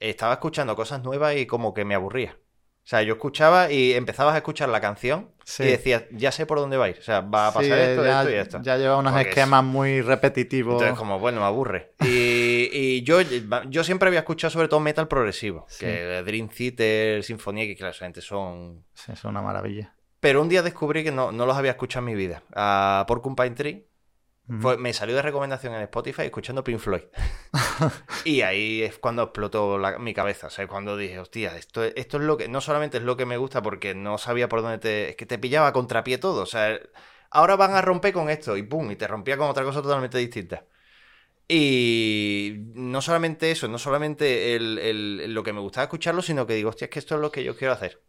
[0.00, 2.38] estaba escuchando cosas nuevas y como que me aburría.
[2.84, 5.62] O sea, yo escuchaba y empezabas a escuchar la canción Sí.
[5.62, 6.96] y decías, ya sé por dónde va a ir.
[6.98, 8.60] O sea, va a Sí, pasar esto, ya, esto y esto.
[8.62, 10.74] ya lleva unos Porque es- esquemas muy repetitivos.
[10.74, 11.92] Entonces, como, bueno, me aburre.
[12.00, 13.20] Y, y yo,
[13.68, 15.86] yo siempre había escuchado sobre todo metal progresivo, Sí.
[15.86, 19.94] que Dream Theater, Sinfonía, que claro, gente son Sí, es una maravilla.
[20.18, 22.42] pero un día descubrí que no, no los había escuchado en mi vida.
[22.54, 23.86] A Porcupine Tree
[24.60, 27.02] Fue- me salió de recomendación en Spotify escuchando Pink Floyd.
[28.24, 30.48] y ahí es cuando explotó la- mi cabeza.
[30.48, 32.48] O sea, cuando dije, hostia, esto, es- esto es lo que.
[32.48, 35.10] No solamente es lo que me gusta porque no sabía por dónde te.
[35.10, 36.42] Es que te pillaba contrapié todo.
[36.42, 36.78] O sea,
[37.30, 40.18] ahora van a romper con esto y pum, y te rompía con otra cosa totalmente
[40.18, 40.66] distinta.
[41.48, 46.54] Y no solamente eso, no solamente el- el- lo que me gustaba escucharlo, sino que
[46.54, 48.00] digo, hostia, es que esto es lo que yo quiero hacer.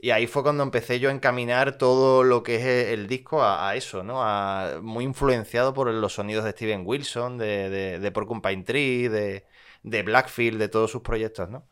[0.00, 3.42] Y ahí fue cuando empecé yo a encaminar todo lo que es e, el disco
[3.42, 4.22] a, a eso, ¿no?
[4.22, 9.44] A- muy influenciado por los sonidos de Steven Wilson, de, de, de Porcupine Tree, de,
[9.82, 11.66] de Blackfield, de todos sus proyectos, ¿no?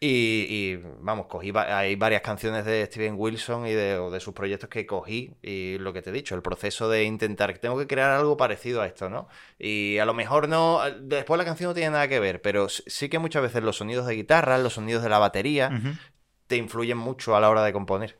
[0.00, 4.20] Y, y, vamos, cogí, va- hay varias canciones de Steven Wilson y de, o de
[4.20, 7.78] sus proyectos que cogí y lo que te he dicho, el proceso de intentar, tengo
[7.78, 9.28] que crear algo parecido a esto, ¿no?
[9.58, 13.08] Y a lo mejor no, después la canción no tiene nada que ver, pero sí-
[13.08, 15.70] que muchas veces los sonidos de guitarra, los sonidos de la batería.
[16.46, 18.18] Te influyen mucho a la hora de componer.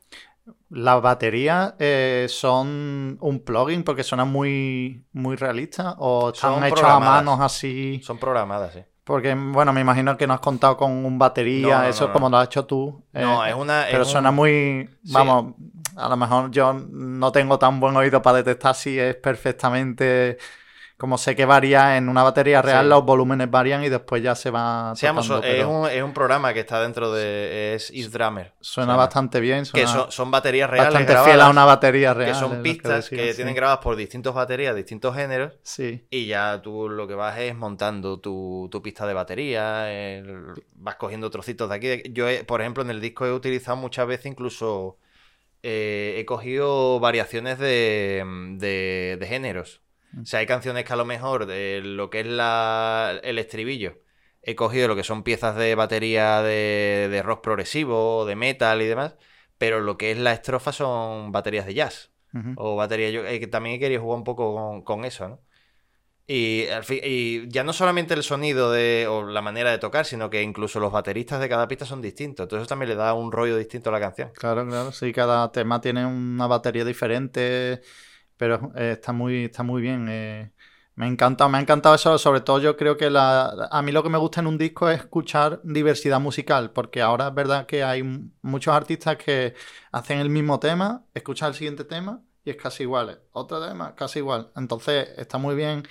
[0.70, 6.82] Las baterías eh, son un plugin porque suenan muy, muy realistas o están Son hechos
[6.84, 8.00] a manos así.
[8.04, 8.80] Son programadas, sí.
[9.04, 12.06] Porque, bueno, me imagino que no has contado con un batería, No, no, eso no,
[12.08, 12.36] es como no.
[12.36, 13.04] lo has hecho tú.
[13.12, 13.84] No, eh, es una.
[13.90, 14.88] Pero es suena un- muy.
[15.04, 15.12] Sí.
[15.12, 15.54] Vamos,
[15.96, 20.38] a lo mejor yo no tengo tan buen oído para detectar si es perfectamente.
[21.04, 22.88] Como sé que varía en una batería real, Sí.
[22.88, 24.94] los volúmenes varían y después ya se va.
[24.98, 27.74] Tocando, es, pero un, es un programa que está dentro de.
[27.74, 28.54] Es East Drummer.
[28.62, 30.94] Suena bastante bien, Que son, son baterías reales.
[30.94, 32.32] bastante grabadas, fiel a una batería real.
[32.32, 33.36] Que son pistas que, decía, sí.
[33.36, 35.52] tienen grabadas por distintas baterías, distintos géneros.
[35.62, 40.54] Sí, Y ya tú lo que vas es montando tu, tu pista de batería, el-
[40.76, 42.02] vas cogiendo trocitos de aquí.
[42.14, 44.96] Yo, he- por ejemplo, en el disco he utilizado muchas veces incluso,
[45.62, 48.24] eh, he cogido variaciones de,
[48.56, 49.82] de, de géneros.
[50.20, 54.00] O sea, hay canciones que a lo mejor de lo que es la, el estribillo
[54.46, 58.86] he cogido lo que son piezas de batería de, de rock progresivo, de metal y
[58.86, 59.16] demás,
[59.58, 62.10] pero lo que es la estrofa son baterías de jazz.
[62.56, 63.12] O baterías...
[63.12, 65.40] Yo eh, también he querido jugar un poco con, con eso, ¿no?
[66.26, 70.04] Y, al fin, y, ya no solamente el sonido de, o la manera de tocar,
[70.04, 72.44] sino que incluso los bateristas de cada pista son distintos.
[72.44, 74.30] Entonces eso también le da un rollo distinto a la canción.
[74.34, 74.90] Claro, claro.
[74.90, 77.82] Sí, cada tema tiene una batería diferente,
[78.36, 80.06] pero eh, está, muy, está muy bien.
[80.08, 80.52] Eh,
[80.96, 84.02] me encanta, me ha encantado eso, sobre todo yo creo que la, a mí lo
[84.02, 87.82] que me gusta en un disco es escuchar diversidad musical, porque ahora es verdad que
[87.82, 88.02] hay
[88.42, 89.54] muchos artistas que
[89.92, 94.20] hacen el mismo tema, escuchan el siguiente tema y es casi igual, otro tema casi
[94.20, 94.52] igual.
[94.56, 95.84] Entonces está muy bien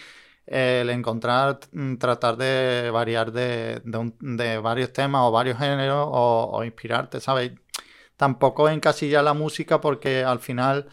[0.46, 3.82] el encontrar, mm, tratar de variar de,
[4.62, 7.54] varios temas o varios géneros o, inspirarte, ¿sabes?
[8.18, 10.88] Tampoco encasillar la música porque al final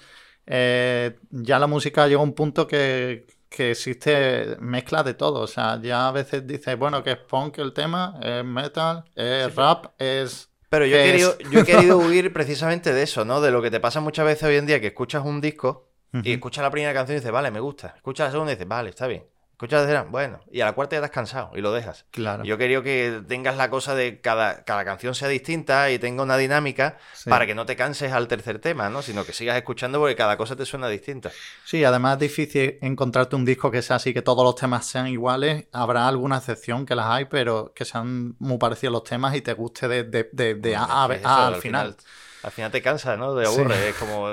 [0.51, 5.41] eh, ya la música llega a un punto que que existe mezcla de todo.
[5.41, 9.55] O sea, ya a veces dices, bueno, que es punk el tema, es metal, es
[9.55, 10.49] rap, es...
[10.71, 13.41] Pero yo he, querido, yo he querido huir precisamente de eso, ¿no?
[13.41, 16.33] De lo que te pasa muchas veces hoy en día, que escuchas un disco y
[16.33, 17.95] escuchas la primera canción y dices, vale, me gusta.
[17.97, 19.25] Escuchas la segunda y dices, vale, está bien.
[19.61, 22.07] Escuchas bueno, y a la cuarta ya estás cansado y lo dejas.
[22.13, 22.45] Claro.
[22.45, 26.39] Yo quería que tengas la cosa de cada, cada canción sea distinta y tenga una
[26.39, 26.97] dinámica
[27.27, 29.03] para que no te canses al tercer tema, ¿no?
[29.03, 31.31] Sino que sigas escuchando porque cada cosa te suena distinta.
[31.63, 35.09] Sí, además es difícil encontrarte un disco que sea así, que todos los temas sean
[35.09, 35.67] iguales.
[35.73, 39.53] Habrá alguna excepción que las hay, pero que sean muy parecidos los temas y te
[39.53, 41.05] guste de, de, de, A, a,
[41.49, 41.97] al, final.
[42.43, 43.35] al final te cansa, ¿no?
[43.35, 43.91] De aburre.
[43.91, 44.27] Es como.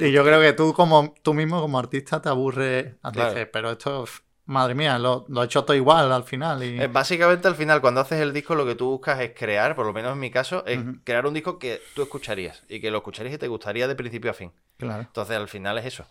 [0.00, 2.96] Y yo creo que tú como tú mismo como artista te aburre.
[3.12, 4.06] Dices, pero esto
[4.50, 6.62] madre mía, lo, lo, he hecho todo igual al final.
[6.62, 6.86] Y...
[6.88, 9.92] Básicamente al final, cuando haces el disco, lo que tú buscas es crear, por lo
[9.92, 13.34] menos en mi caso, es crear un disco que tú escucharías y que lo escucharías
[13.34, 14.52] y te gustaría de principio a fin.
[14.76, 15.02] Claro.
[15.02, 16.04] Entonces al final es eso.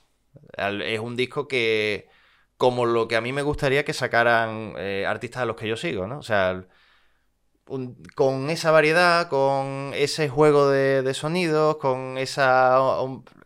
[0.58, 2.08] Es un disco que,
[2.58, 5.76] como lo que a mí me gustaría que sacaran eh, artistas a los que yo
[5.76, 6.20] sigo, ¿no?
[6.20, 6.64] O sea,
[8.16, 12.80] con esa variedad, con ese juego de, sonidos, con esa...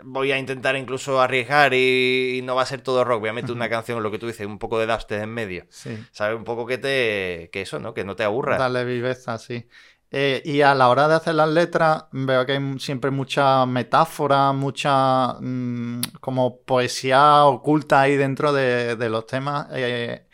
[0.03, 3.21] voy a intentar incluso arriesgar y, no va a ser todo rock.
[3.21, 5.65] Voy a meter una canción, lo que tú dices, un poco de dubstep en medio.
[5.69, 5.97] Sí.
[6.11, 6.37] ¿Sabes?
[6.37, 7.49] Un poco que te...
[7.51, 7.93] que eso, ¿no?
[7.93, 8.57] Que no te aburra.
[8.57, 9.67] Darle viveza, sí.
[10.15, 14.51] Eh, y a la hora de hacer las letras, veo que hay siempre mucha metáfora,
[14.53, 19.67] mucha mm, como poesía oculta ahí dentro de, los temas.
[19.71, 20.27] Eh,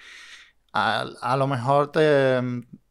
[0.73, 2.41] a, lo mejor te,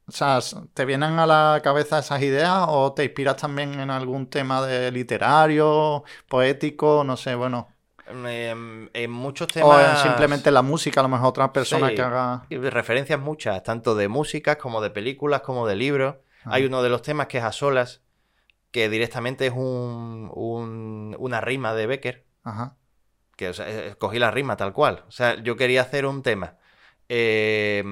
[0.09, 0.39] o sea,
[0.73, 4.91] ¿te vienen a la cabeza esas ideas o te inspiras también en algún tema de
[4.91, 7.69] literario, poético, no sé, bueno?
[8.07, 10.01] En, muchos temas.
[10.01, 12.47] O simplemente la música, a lo mejor otra persona que haga.
[12.49, 16.17] Referencias muchas, tanto de músicas como de películas, como de libros.
[16.45, 16.53] Ah.
[16.53, 18.01] Hay uno de los temas que es a solas,
[18.71, 22.27] que directamente es un, una rima de Becker.
[22.45, 22.77] Ajá.
[23.37, 25.05] Que o sea, cogí la rima tal cual.
[25.07, 26.57] O sea, yo quería hacer un tema.
[27.11, 27.85] Eh,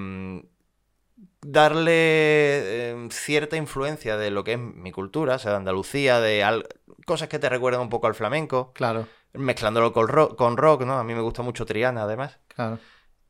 [1.51, 6.65] darle em, cierta influencia de lo que es mi cultura, o sea, de Andalucía, de
[7.07, 8.73] cosas que te recuerdan un poco al flamenco.
[8.73, 9.07] Claro.
[9.33, 10.99] Mezclándolo con rock, con rock, ¿no?
[10.99, 12.39] A mí me gusta mucho Triana, además.
[12.49, 12.79] Claro.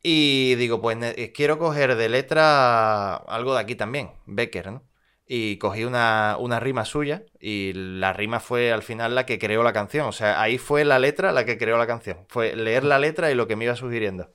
[0.01, 0.97] Y digo, pues
[1.33, 4.83] quiero coger de letra algo de aquí también, Becker, ¿no?
[5.29, 9.73] Y cogí una, rima suya y la rima fue al final la que creó la
[9.73, 10.07] canción.
[10.07, 12.19] O sea, ahí fue la letra la que creó la canción.
[12.29, 14.29] Fue leer la letra y lo que me iba sugiriendo.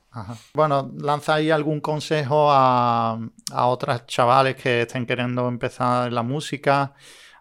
[0.53, 3.19] Bueno, lanza ahí algún consejo a,
[3.53, 6.93] a otras chavales que estén queriendo empezar la música,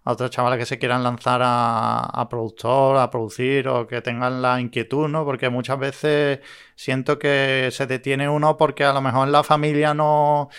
[0.06, 4.42] a otras chavales que se quieran lanzar a, a productor, a producir o que tengan
[4.42, 5.26] la inquietud, ¿no?
[5.26, 6.40] Porque muchas veces
[6.76, 10.50] siento que se detiene uno porque a lo mejor la familia no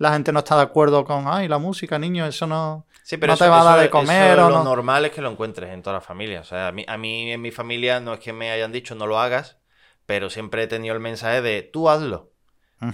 [0.00, 3.36] la gente no está de acuerdo con, ay, la música, niño, eso no, sí, pero
[3.36, 4.40] te va a dar de comer.
[4.40, 6.40] o lo normal es que lo encuentres en toda la familia.
[6.40, 8.94] O sea, a mí, a mí en mi familia no es que me hayan dicho
[8.94, 9.58] no lo hagas,
[10.06, 12.30] pero siempre he tenido el mensaje de tú hazlo,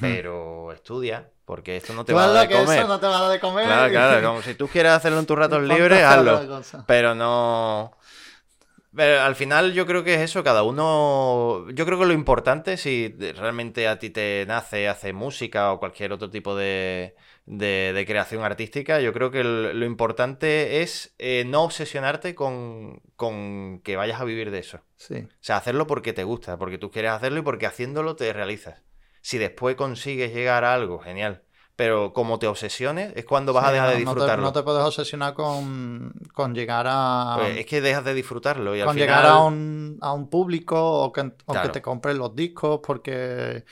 [0.00, 2.80] pero estudia, porque esto no te va a dar de comer.
[2.80, 3.66] Eso no te va a dar de comer.
[3.66, 6.60] Claro, claro, como si tú quieres hacerlo en tus ratos libres, hazlo.
[6.88, 7.92] Pero no.
[8.96, 11.66] Pero al final yo creo que es eso, cada uno...
[11.70, 16.14] Yo creo que lo importante, si realmente a ti te nace hacer música o cualquier
[16.14, 22.34] otro tipo de, de, creación artística, yo creo que lo importante es eh, no obsesionarte
[22.34, 24.80] con, con, que vayas a vivir de eso.
[24.96, 25.16] Sí.
[25.16, 28.82] O sea, hacerlo porque te gusta, porque tú quieres hacerlo y porque haciéndolo te realizas.
[29.20, 31.42] Si después consigues llegar a algo, genial
[31.76, 34.42] pero como te obsesiones es cuando vas a dejar de disfrutarlo.
[34.42, 36.14] No te, puedes obsesionar con,
[36.54, 37.36] llegar a...
[37.38, 41.12] Pues es que dejas de disfrutarlo y con llegar a un, a un público o
[41.12, 41.30] que,
[41.72, 43.64] te compres los discos porque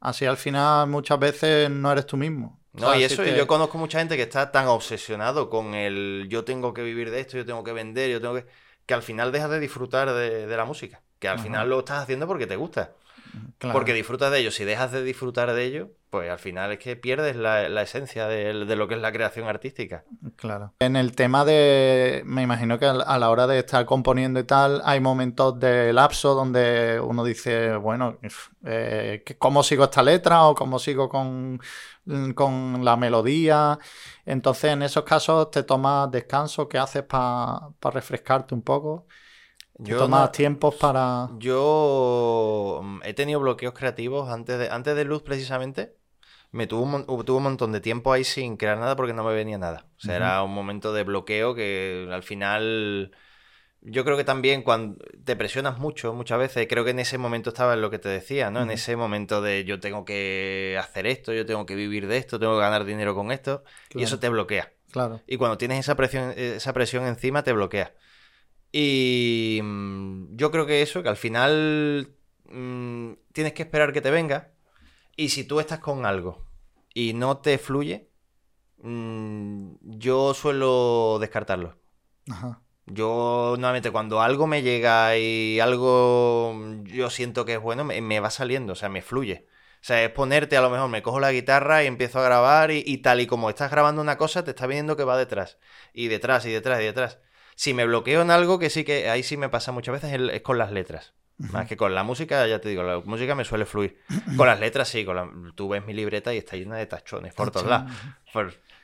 [0.00, 2.60] así al final muchas veces no eres tú mismo.
[2.72, 6.74] No, y eso, yo conozco mucha gente que está tan obsesionado con el yo tengo
[6.74, 8.46] que vivir de esto, yo tengo que vender, yo tengo que...
[8.84, 12.26] que al final dejas de disfrutar de, la música, que al final lo estás haciendo
[12.26, 12.94] porque te gusta.
[13.58, 14.50] Porque disfrutas de ello.
[14.50, 18.54] Si dejas de disfrutar de ello, pues al final es que pierdes la, esencia de,
[18.54, 20.04] lo que es la creación artística.
[20.36, 20.72] Claro.
[20.78, 24.80] En el tema de, me imagino que a la hora de estar componiendo y tal,
[24.84, 28.20] hay momentos de lapso donde uno dice, bueno,
[28.64, 31.60] eh, ¿cómo sigo esta letra o cómo sigo con,
[32.36, 33.80] con la melodía?
[34.24, 39.08] Entonces, en esos casos, te tomas descanso, ¿qué haces para refrescarte un poco?
[39.78, 41.28] Yo tomas tiempos para.
[41.38, 45.96] Yo mm, he tenido bloqueos creativos antes de, antes de Luz, precisamente.
[46.54, 49.34] Me tuvo un, tuvo un montón de tiempo ahí sin crear nada porque no me
[49.34, 49.88] venía nada.
[49.96, 53.10] O sea, era un momento de bloqueo que al final.
[53.80, 57.50] Yo creo que también cuando te presionas mucho, muchas veces, creo que en ese momento
[57.50, 58.62] estaba en lo que te decía, ¿no?
[58.62, 62.38] En ese momento de yo tengo que hacer esto, yo tengo que vivir de esto,
[62.38, 64.72] tengo que ganar dinero con esto, y eso te bloquea.
[64.92, 65.22] Claro.
[65.26, 67.94] Y cuando tienes esa presión, esa presión encima, te bloquea.
[68.70, 72.14] Y mm, yo creo que eso, que al final
[72.48, 74.53] mm, tienes que esperar que te venga.
[75.16, 76.46] Y si tú estás con algo
[76.92, 78.10] y no te fluye,
[78.78, 81.78] mm, yo suelo descartarlo.
[82.86, 88.30] Yo normalmente cuando algo me llega y algo yo siento que es bueno, me, va
[88.30, 89.46] saliendo, o sea, me fluye.
[89.80, 92.70] O sea, es ponerte, a lo mejor me cojo la guitarra y empiezo a grabar
[92.70, 95.58] y, y, tal y como estás grabando una cosa, te está viendo que va detrás.
[95.92, 97.18] Y detrás, y detrás, y detrás.
[97.54, 100.42] Si me bloqueo en algo, que sí que ahí sí me pasa muchas veces, es
[100.42, 101.14] con las letras.
[101.36, 103.98] Más que con la música, ya te digo, la música me suele fluir.
[104.36, 107.50] Con las letras sí, con tú ves mi libreta y está llena de tachones por
[107.50, 107.92] todos lados.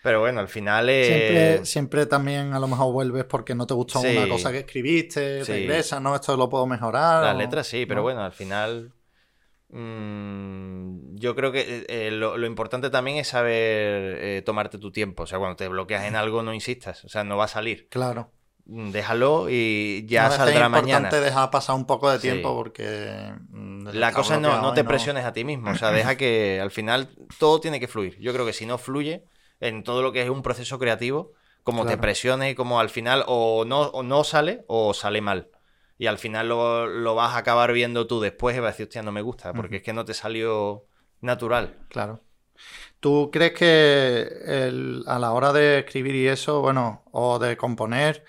[0.02, 4.00] Pero bueno, al final siempre, siempre, también a lo mejor vuelves porque no te gustó
[4.00, 7.22] una cosa que escribiste, regresas, no, esto lo puedo mejorar.
[7.22, 8.92] Las letras sí, pero bueno, al final
[9.68, 15.24] mm, yo creo que eh, eh, lo, importante también es saber eh, tomarte tu tiempo.
[15.24, 17.04] O sea, cuando te bloqueas en algo, no insistas.
[17.04, 17.86] O sea, no va a salir.
[17.90, 18.32] Claro
[18.70, 20.78] déjalo y ya saldrá mañana.
[20.78, 23.32] Es importante dejar pasar un poco de tiempo porque...
[23.50, 26.70] Mm, La cosa no, no te presiones a ti mismo, o sea, deja que al
[26.70, 28.18] final todo tiene que fluir.
[28.20, 29.24] Yo creo que si no fluye
[29.58, 33.24] en todo lo que es un proceso creativo, como te presiones y como al final
[33.26, 35.48] o no, no sale o sale mal.
[35.98, 39.02] Y al final lo, vas a acabar viendo tú después y vas a decir, hostia,
[39.02, 40.86] no me gusta, porque es que no te salió
[41.20, 41.76] natural.
[41.88, 42.22] Claro.
[43.00, 48.24] ¿Tú crees que a la hora de escribir y eso, bueno, o de componer,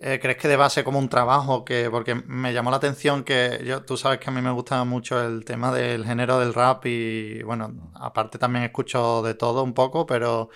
[0.00, 1.62] ¿Crees que de base como un trabajo?
[1.62, 4.82] que Porque me llamó la atención que yo, tú sabes que a mí me gusta
[4.84, 9.74] mucho el tema del género del rap y bueno, aparte también escucho de todo un
[9.74, 10.48] poco, pero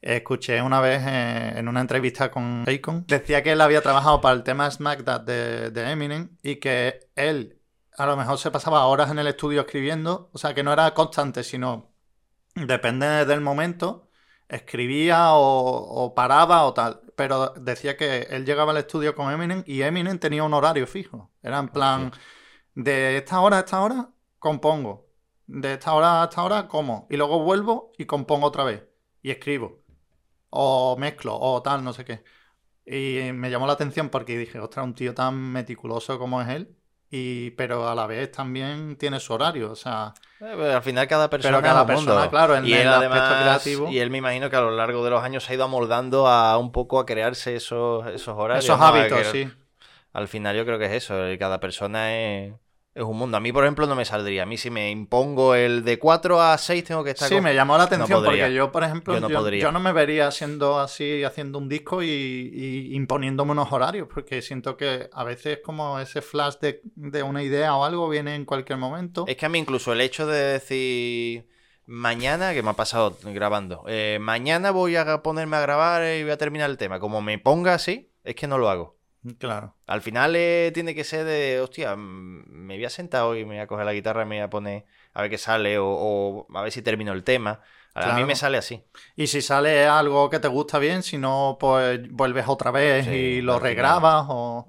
[0.00, 4.34] escuché una vez eh, en una entrevista con Akon, decía que él había trabajado para
[4.34, 7.60] el tema Smack de, de Eminem y que él
[7.98, 10.94] a lo mejor se pasaba horas en el estudio escribiendo, o sea que no era
[10.94, 11.92] constante, sino
[12.54, 14.08] depende del momento,
[14.48, 19.82] escribía o paraba o tal pero decía que él llegaba al estudio con Eminem y
[19.82, 21.32] Eminem tenía un horario fijo.
[21.42, 22.12] Era en plan,
[22.76, 25.08] de esta hora a esta hora compongo,
[25.48, 28.84] de esta hora a esta hora como, y luego vuelvo y compongo otra vez,
[29.20, 29.82] y escribo,
[30.50, 32.22] o mezclo, o tal, no sé qué.
[32.86, 36.77] Y me llamó la atención porque dije, ostras, un tío tan meticuloso como es él,
[37.10, 40.12] y pero a la vez también tiene su horario, o sea...
[40.40, 43.88] Eh, pues, al final cada persona cada persona, claro, en y el aspecto creativo...
[43.90, 46.26] Y él me imagino que a lo largo de los años se ha ido amoldando
[46.26, 48.64] a un poco a crearse esos, esos horarios.
[48.64, 49.50] Esos hábitos, sí.
[50.12, 52.52] Al final yo creo que es eso, cada persona es
[52.98, 53.36] es un mundo.
[53.36, 54.42] A mí, por ejemplo, no me saldría.
[54.42, 57.28] A mí, si me impongo el de 4 a 6, tengo que estar.
[57.28, 59.14] Sí, me llamó la atención porque yo, por ejemplo,
[59.50, 64.76] yo no, me vería siendo así, haciendo un disco y, imponiéndome unos horarios, porque siento
[64.76, 69.24] que a veces, como ese flash de, una idea o algo viene en cualquier momento.
[69.28, 71.46] Es que a mí, incluso el hecho de decir.
[71.90, 76.32] Mañana, que me ha pasado grabando, eh, mañana voy a ponerme a grabar y voy
[76.32, 77.00] a terminar el tema.
[77.00, 78.97] Como me ponga así, es que no lo hago.
[79.38, 79.76] Claro.
[79.86, 83.58] Al final eh, tiene que ser de, hostia, me voy a sentar hoy, me voy
[83.58, 86.62] a coger la guitarra y me voy a poner a ver qué sale o, a
[86.62, 87.60] ver si termino el tema.
[87.94, 88.84] A mí me sale así.
[89.16, 93.40] Y si sale algo que te gusta bien, si no, pues vuelves otra vez y
[93.40, 94.68] lo regrabas o...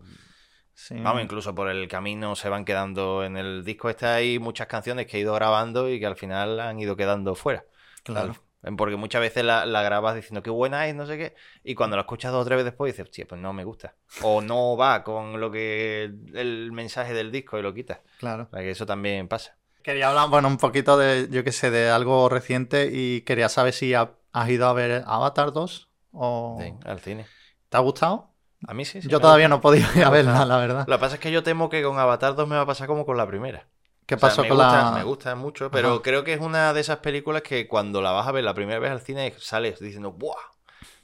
[0.91, 5.07] Vamos, incluso por el camino se van quedando en el disco este hay muchas canciones
[5.07, 7.65] que he ido grabando y que al final han ido quedando fuera.
[8.03, 8.33] Claro.
[8.77, 12.01] Porque muchas veces la, grabas diciendo qué buena es, no sé qué, y cuando la
[12.01, 13.95] escuchas dos o tres veces después dices, hostia, pues no me gusta.
[14.21, 17.99] O no va con lo que el mensaje del disco y lo quitas.
[18.19, 18.49] Claro.
[18.51, 19.55] que eso también pasa.
[19.81, 23.73] Quería hablar, bueno, un poquito de, yo qué sé, de algo reciente y quería saber
[23.73, 26.59] si has ido a ver Avatar 2 o...
[26.61, 27.25] Sí, al cine.
[27.69, 28.29] ¿Te ha gustado?
[28.67, 29.01] A mí sí.
[29.01, 30.85] sí yo todavía no he podido ir a verla, la verdad.
[30.85, 32.87] Lo que pasa es que yo temo que con Avatar 2 me va a pasar
[32.87, 33.67] como con la primera.
[34.09, 34.91] ¿Qué pasó con la.?
[34.95, 38.27] Me gusta mucho, pero creo que es una de esas películas que cuando la vas
[38.27, 40.35] a ver la primera vez al cine sales diciendo, ¡buah!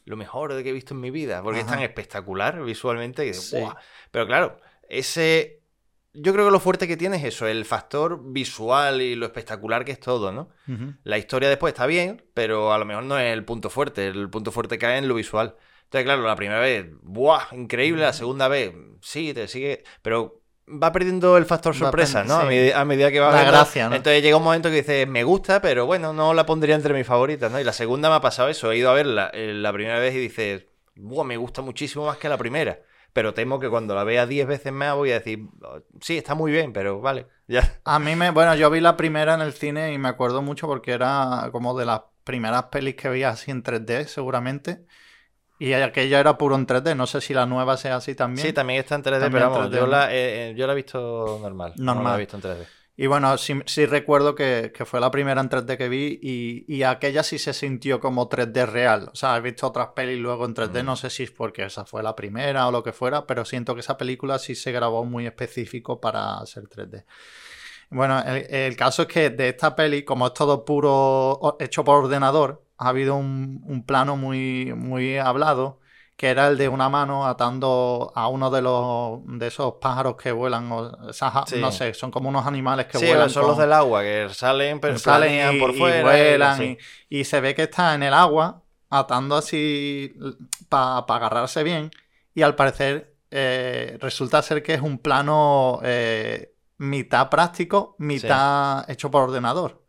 [0.05, 1.43] Lo mejor de que he visto en mi vida.
[1.43, 3.31] Porque es tan espectacular visualmente.
[3.31, 3.37] Que,
[4.09, 5.61] Pero claro, ese
[6.13, 9.85] yo creo que lo fuerte que tiene es eso, el factor visual y lo espectacular
[9.85, 10.49] que es todo, ¿no?
[11.03, 14.07] La historia después está bien, pero a lo mejor no es el punto fuerte.
[14.07, 15.55] El punto fuerte cae en lo visual.
[15.83, 17.53] Entonces, claro, la primera vez, ¡buah!
[17.53, 18.01] Increíble.
[18.01, 19.83] La segunda vez, sí, te sigue.
[20.01, 22.35] Pero va perdiendo el factor sorpresa, ¿no?
[22.39, 23.95] A, medida que va La gracia, ¿no?
[23.95, 27.05] Entonces llega un momento que dices, me gusta, pero bueno, no la pondría entre mis
[27.05, 27.59] favoritas, ¿no?
[27.59, 28.71] Y la segunda me ha pasado eso.
[28.71, 31.23] He ido a verla eh, la primera vez y dices, ¡buah!
[31.23, 32.79] Me gusta muchísimo más que la primera
[33.15, 35.47] pero temo que cuando la vea 10 veces más voy a decir,
[36.01, 37.79] sí, está muy bien, pero vale, ya.
[37.85, 40.67] A mí me, bueno, yo vi la primera en el cine y me acuerdo mucho
[40.67, 44.85] porque era como de las primeras pelis que veía así en 3D, seguramente.
[45.57, 48.45] Y aquella era puro en 3D, no sé si la nueva sea así también.
[48.45, 51.39] Sí, también está en 3D, pero vamos, yo, la, eh, eh, yo la he visto
[51.41, 51.73] normal.
[51.77, 52.03] Normal.
[52.03, 52.67] No la he visto en 3D.
[52.97, 57.23] Y bueno, sí, sí recuerdo que, fue la primera en 3D que vi y, aquella
[57.23, 59.09] sí se sintió como 3D real.
[59.11, 61.85] O sea, he visto otras pelis luego en 3D, no sé si es porque esa
[61.85, 65.03] fue la primera o lo que fuera, pero siento que esa película sí se grabó
[65.03, 67.03] muy específico para ser 3D.
[67.89, 72.64] Bueno, el, caso es que de esta peli, como es todo puro hecho por ordenador,
[72.77, 75.79] ha habido un, un plano muy, muy hablado
[76.15, 80.31] que era el de una mano atando a uno de los de esos pájaros que
[80.31, 80.91] vuelan, o,
[81.57, 83.29] no sé, son como unos animales que vuelan.
[83.29, 85.99] son los del agua, que salen, pero salen por fuera.
[85.99, 86.77] Y vuelan,
[87.09, 90.15] y, se ve que está en el agua, atando así
[90.69, 91.91] para agarrarse bien,
[92.33, 99.11] y al parecer eh, resulta ser que es un plano eh, mitad práctico, mitad hecho
[99.11, 99.84] por ordenador.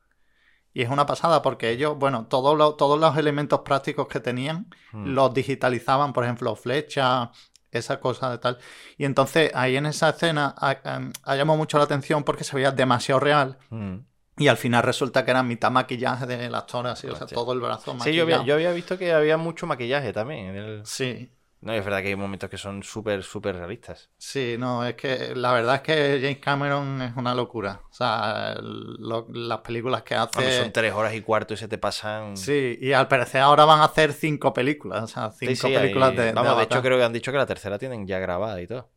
[0.77, 4.67] Y es una pasada porque ellos, bueno, todos los, todos los elementos prácticos que tenían
[4.93, 5.07] hmm.
[5.07, 7.31] los digitalizaban, por ejemplo, flechas,
[7.71, 8.59] esa cosa de tal.
[8.99, 12.73] Y entonces ahí en esa escena em, ha, llamado mucho la atención porque se veía
[12.73, 13.57] demasiado real.
[13.71, 14.01] Hmm.
[14.37, 17.61] Y al final resulta que era mitad maquillaje del actor, así, o sea, todo el
[17.61, 18.05] brazo maquillado.
[18.05, 20.49] Sí, yo había, yo había, visto que había mucho maquillaje también.
[20.49, 20.85] En el...
[20.85, 21.33] Sí,
[21.67, 24.09] no, es verdad que hay momentos que son súper, súper realistas.
[24.17, 27.81] Sí, no, es que la verdad es que James Cameron es una locura.
[27.91, 30.63] O sea, las películas que hace...
[30.63, 32.37] son tres horas y cuarto y se te pasan...
[32.37, 35.03] Sí, y al parecer ahora van a hacer cinco películas.
[35.03, 36.31] O sea, cinco películas de...
[36.31, 38.89] Vamos, de, hecho creo que han dicho que la tercera tienen ya grabada y todo.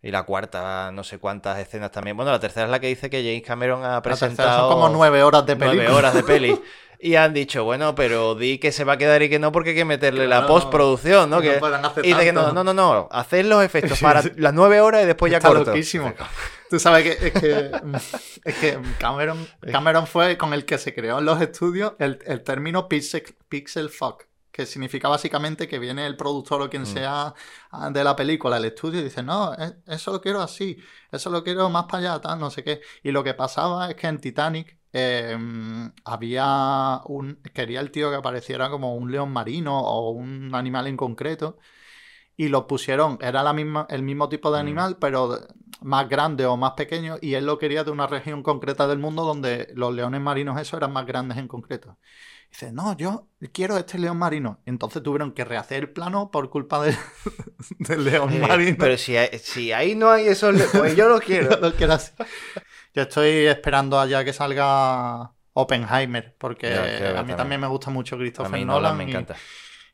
[0.00, 2.16] Y la cuarta, no sé cuántas escenas también.
[2.16, 4.68] Bueno, la tercera es la que dice que James Cameron ha presentado...
[4.68, 5.78] son como nueve horas de peli.
[5.78, 6.60] Nueve horas de peli.
[7.00, 9.70] Y han dicho, bueno, pero di que se va a quedar y que no porque
[9.70, 11.40] hay que meterle la postproducción, ¿no?
[11.40, 11.60] Que,
[12.02, 15.06] y de que no, no, no, no, hacer los efectos para las nueve horas y
[15.06, 16.12] después ya Está loquísimo.
[16.68, 17.70] Tú sabes que es que,
[18.44, 22.42] es que Cameron, Cameron fue con el que se creó en los estudios el, el
[22.42, 24.24] término pixel, pixel fuck
[24.58, 26.86] que significa básicamente que viene el productor o quien mm.
[26.86, 27.34] sea
[27.70, 30.76] ah, de la película al estudio y dice, no, e, eso lo quiero así,
[31.10, 32.80] eso lo quiero más para allá, tal, no sé qué.
[33.02, 37.40] Y lo que pasaba es que en Titanic Em, había un.
[37.54, 41.58] Quería el tío que apareciera como un león marino o un animal en concreto.
[42.36, 44.60] Y lo pusieron, era la misma, el mismo tipo de mm.
[44.60, 45.38] animal, pero
[45.82, 47.16] más grande o más pequeño.
[47.20, 50.78] Y él lo quería de una región concreta del mundo donde los leones marinos, esos
[50.78, 51.98] eran más grandes en concreto.
[52.50, 54.60] Dice, no, yo quiero este león marino.
[54.66, 56.96] Entonces tuvieron que rehacer el plano por culpa de,
[57.78, 58.76] del león eh, marino.
[58.78, 61.58] Pero si, si ahí no hay esos pues yo lo quiero.
[61.60, 62.12] lo quiero así.
[62.94, 67.60] Yo estoy esperando allá que salga Oppenheimer, porque a mí también.
[67.60, 68.96] me gusta mucho Christopher Nolan.
[68.96, 69.36] me encanta.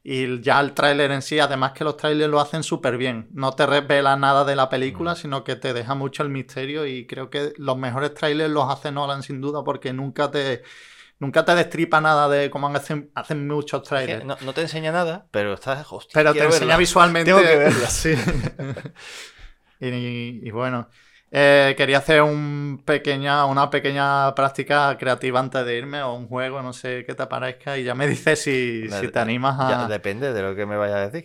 [0.07, 3.29] Y, ya el tráiler en sí, además que los trailers lo hacen súper bien.
[3.33, 5.17] No te revela nada de la película, mm.
[5.17, 6.87] sino que te deja mucho el misterio.
[6.87, 10.63] Y creo que los mejores trailers los hace Nolan sin duda, porque nunca te
[11.25, 14.25] nunca te destripa nada de cómo hacen, hacen muchos trailers.
[14.25, 17.31] No, te enseña nada, pero estás hostia, Pero te enseña visualmente.
[17.31, 17.89] Tengo que verla.
[17.89, 18.15] Sí.
[19.81, 20.89] y, bueno,
[21.31, 26.63] eh, quería hacer un pequeña, una pequeña práctica creativa antes de irme o un juego,
[26.63, 29.89] no sé qué te parezca, y ya me dices si, te animas a...
[29.89, 31.25] depende de lo que me vayas a decir.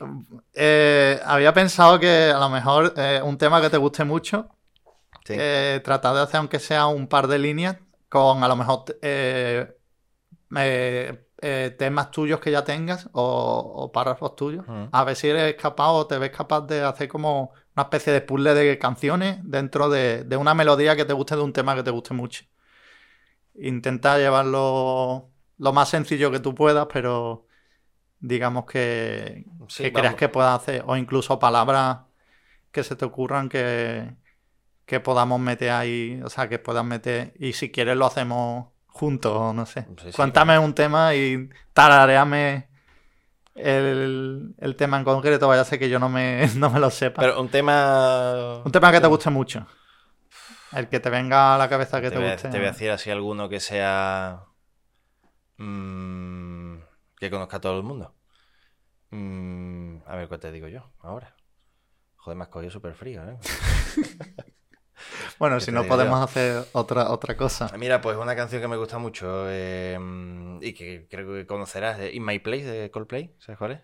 [0.54, 4.50] Eh, había pensado que a lo mejor eh, un tema que te guste mucho,
[5.84, 7.78] tratar de hacer aunque sea un par de líneas
[8.10, 8.86] con a lo mejor
[10.50, 16.18] temas tuyos que ya tengas o, párrafos tuyos, a ver si eres capaz o te
[16.18, 20.96] ves capaz de hacer como una especie de puzzle de canciones dentro de, una melodía
[20.96, 22.44] que te guste de un tema que te guste mucho.
[23.56, 27.46] Intenta llevarlo lo más sencillo que tú puedas, pero
[28.20, 29.46] digamos que,
[29.94, 32.00] creas que puedas hacer, o incluso palabras
[32.72, 34.14] que se te ocurran que,
[34.86, 38.68] que podamos meter ahí, o sea, que puedas meter, y si quieres lo hacemos
[39.00, 39.88] juntos, no sé.
[40.14, 42.68] Cuéntame un tema y tarareame
[43.56, 47.22] el, tema en concreto, vaya a ser que yo no me, no me lo sepa.
[47.22, 48.62] Pero un tema.
[48.64, 49.66] Un tema que te guste mucho.
[50.74, 52.50] El que te venga a la cabeza que te, guste.
[52.50, 54.44] Te voy a decir así alguno que sea.
[55.58, 56.76] Mm,
[57.18, 58.14] que conozca a todo el mundo.
[59.12, 61.36] Mm, a ver cuál te digo yo ahora.
[62.18, 63.38] Joder, me has cogido súper frío, ¿eh?
[65.38, 67.72] Bueno, si no podemos hacer otra, otra cosa.
[67.78, 69.98] Mira, pues una canción que me gusta mucho eh,
[70.62, 73.80] y que creo que conocerás, In My Place de Coldplay, ¿sabes cuál es?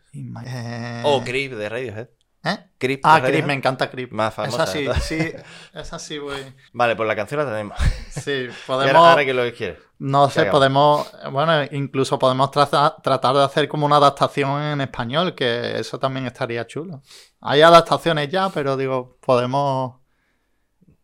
[0.47, 2.07] Eh, O Creep de Radiohead.
[2.47, 2.57] ¿Eh?
[2.77, 3.47] Creep Ah, de Creep, Radiohead.
[3.47, 4.11] me encanta Creep.
[4.11, 4.63] Más famosa.
[4.65, 5.33] Esa sí, sí,
[5.73, 6.43] esa sí, güey.
[6.73, 7.75] Vale, pues la canción la tenemos.
[8.09, 8.95] Sí, podemos...
[8.95, 9.79] ahora, ahora que lo quieres.
[9.97, 15.33] No sé, podemos, bueno, incluso podemos traza- tratar de hacer como una adaptación en español,
[15.33, 17.01] que eso también estaría chulo.
[17.39, 19.95] Hay adaptaciones ya, pero digo, podemos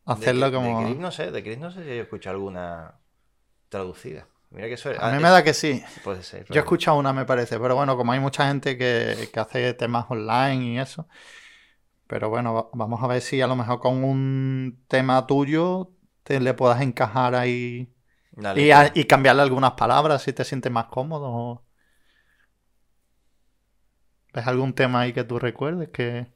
[0.06, 0.80] hacerlo de, como...
[0.80, 3.00] De Creep no sé, de Creep no sé si yo he escuchado alguna
[3.70, 4.28] traducida.
[4.52, 5.84] Mira que A ah, mí es- me da que sí.
[6.04, 6.46] Puede ser.
[6.48, 9.74] Yo he escuchado una, me parece, pero bueno, como hay mucha gente que, que hace
[9.74, 11.08] temas online y eso.
[12.08, 15.92] Pero bueno, va- vamos a ver si a lo mejor con un tema tuyo
[16.24, 17.94] te le puedas encajar ahí
[18.56, 21.64] y, a- y cambiarle algunas palabras si te sientes más cómodo.
[24.34, 26.28] ¿Ves algún tema ahí que tú recuerdes que...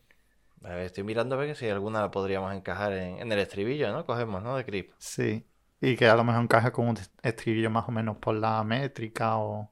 [0.64, 3.40] A ver, estoy mirando a ver que si alguna la podríamos encajar en, en el
[3.40, 4.06] estribillo, ¿no?
[4.06, 4.56] Cogemos, ¿no?
[4.58, 4.92] De Creep.
[4.98, 5.46] Sí.
[5.82, 9.38] Y que a lo mejor encaje con un estribillo más o menos por la métrica
[9.38, 9.72] o...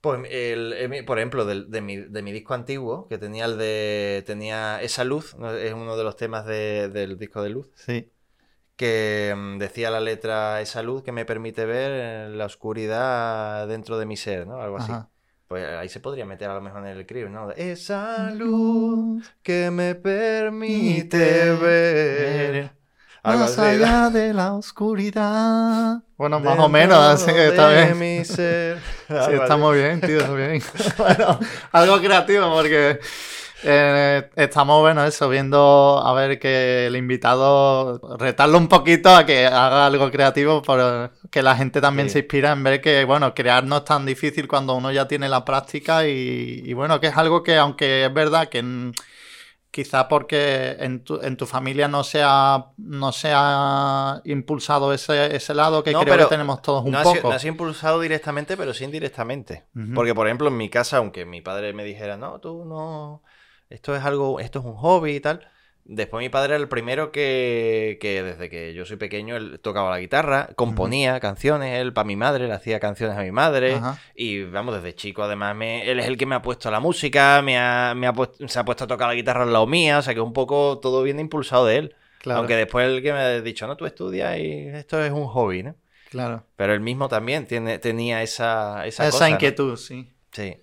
[0.00, 3.44] Pues, el- el mi- por ejemplo, del- de, mi, de mi disco antiguo, que tenía
[3.44, 4.22] el de.
[4.26, 8.10] tenía esa luz, es uno de los temas de- del disco de luz, Sí.
[8.76, 13.98] que mm, decía la letra esa luz que me permite ver eh, la oscuridad dentro
[13.98, 14.60] de mi ser, ¿no?
[14.60, 14.92] Algo así.
[15.52, 17.50] Pues ahí se podría meter a lo mejor en el crib, ¿no?
[17.50, 22.70] Esa luz que me permite ver.
[23.22, 25.98] Más allá de la oscuridad.
[26.16, 27.98] Bueno, más o menos, así que está bien.
[27.98, 28.78] mi ser.
[29.08, 30.62] Sí, está muy bien, tío, está bien.
[30.96, 31.38] bueno,
[31.70, 32.98] algo creativo porque
[33.64, 39.46] eh, estamos, bueno, eso, viendo a ver que el invitado, retarlo un poquito a que
[39.46, 42.14] haga algo creativo, para que la gente también Sí.
[42.14, 45.28] se inspira en ver que, bueno, crear no es tan difícil cuando uno ya tiene
[45.28, 48.62] la práctica y, y bueno, que es algo que, aunque es verdad que...
[48.62, 48.92] mm,
[49.74, 55.34] Quizá porque en tu, en tu familia no se ha, no se ha impulsado ese,
[55.34, 57.28] ese lado que No, creo pero que tenemos todos un no ha, sido, poco.
[57.30, 59.64] no ha sido impulsado directamente, pero sí indirectamente.
[59.94, 63.22] Porque, por ejemplo, en mi casa, aunque mi padre me dijera, no, tú no,
[63.72, 65.48] esto es algo, esto es un hobby y tal.
[65.84, 69.90] Después mi padre era el primero que, que desde que yo soy pequeño, él tocaba
[69.90, 73.74] la guitarra, componía canciones, él para mi madre, le hacía canciones a mi madre.
[73.74, 73.98] Ajá.
[74.14, 76.78] Y vamos, desde chico además, me- él es el que me ha puesto a la
[76.78, 79.66] música, me ha, me ha puesto, se ha puesto a tocar la guitarra al lado
[79.66, 81.96] mía, o sea que un poco todo viene impulsado de él.
[82.18, 82.38] Claro.
[82.38, 85.64] Aunque después el que me ha dicho, no, tú estudias y esto es un hobby,
[85.64, 85.74] ¿no?
[86.10, 86.44] Claro.
[86.54, 89.34] Pero él mismo también tiene, tenía esa, esa, Esa, cosa, ¿no?
[89.34, 90.12] inquietud, sí.
[90.30, 90.58] Sí.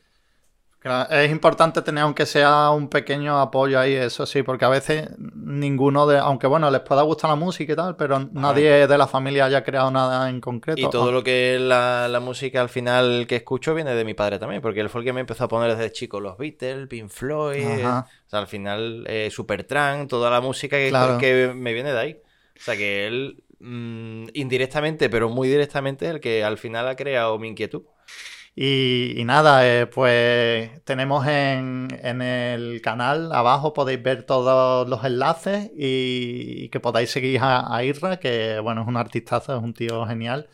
[1.10, 6.08] Es importante tener, aunque sea un pequeño apoyo ahí, eso sí, porque a veces ninguno
[6.08, 9.46] de, aunque bueno, les pueda gustar la música y tal, pero nadie de la familia
[9.46, 10.80] haya creado nada en concreto.
[10.80, 14.14] Y todo lo que es la, la música al final que escucho viene de mi
[14.14, 16.88] padre también, porque él fue el que me empezó a poner desde chico los Beatles,
[16.88, 21.18] Pink Floyd, o sea, al final eh, Supertramp, toda la música que, Claro.
[21.18, 22.22] que me viene de ahí.
[22.58, 27.38] O sea, que él mm, indirectamente, pero muy directamente, el que al final ha creado
[27.38, 27.84] mi inquietud.
[28.62, 35.72] Y, nada, eh, pues tenemos en, en el canal abajo, podéis ver todos los enlaces
[35.78, 40.05] y, que podáis seguir a, a Irra, que bueno, es un artistazo, es un tío
[40.05, 40.49] genial.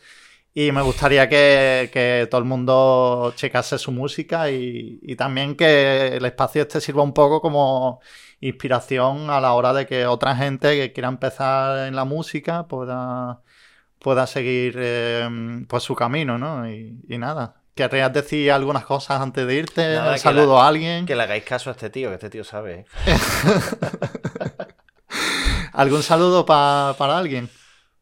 [0.54, 6.16] Y me gustaría que, que todo el mundo checase su música y, y también que
[6.16, 8.00] el espacio este sirva un poco como
[8.40, 13.42] inspiración a la hora de que otra gente que quiera empezar en la música pueda,
[13.98, 16.70] pueda seguir eh, pues su camino, ¿no?
[16.70, 17.65] Y nada.
[17.76, 19.94] ¿Querrías decir algunas cosas antes de irte?
[19.94, 21.06] Nada, ¿Un saludo la- a alguien?
[21.06, 22.86] Que le hagáis caso a este tío, que este tío sabe.
[25.72, 27.48] ¿Algún saludo pa- para alguien?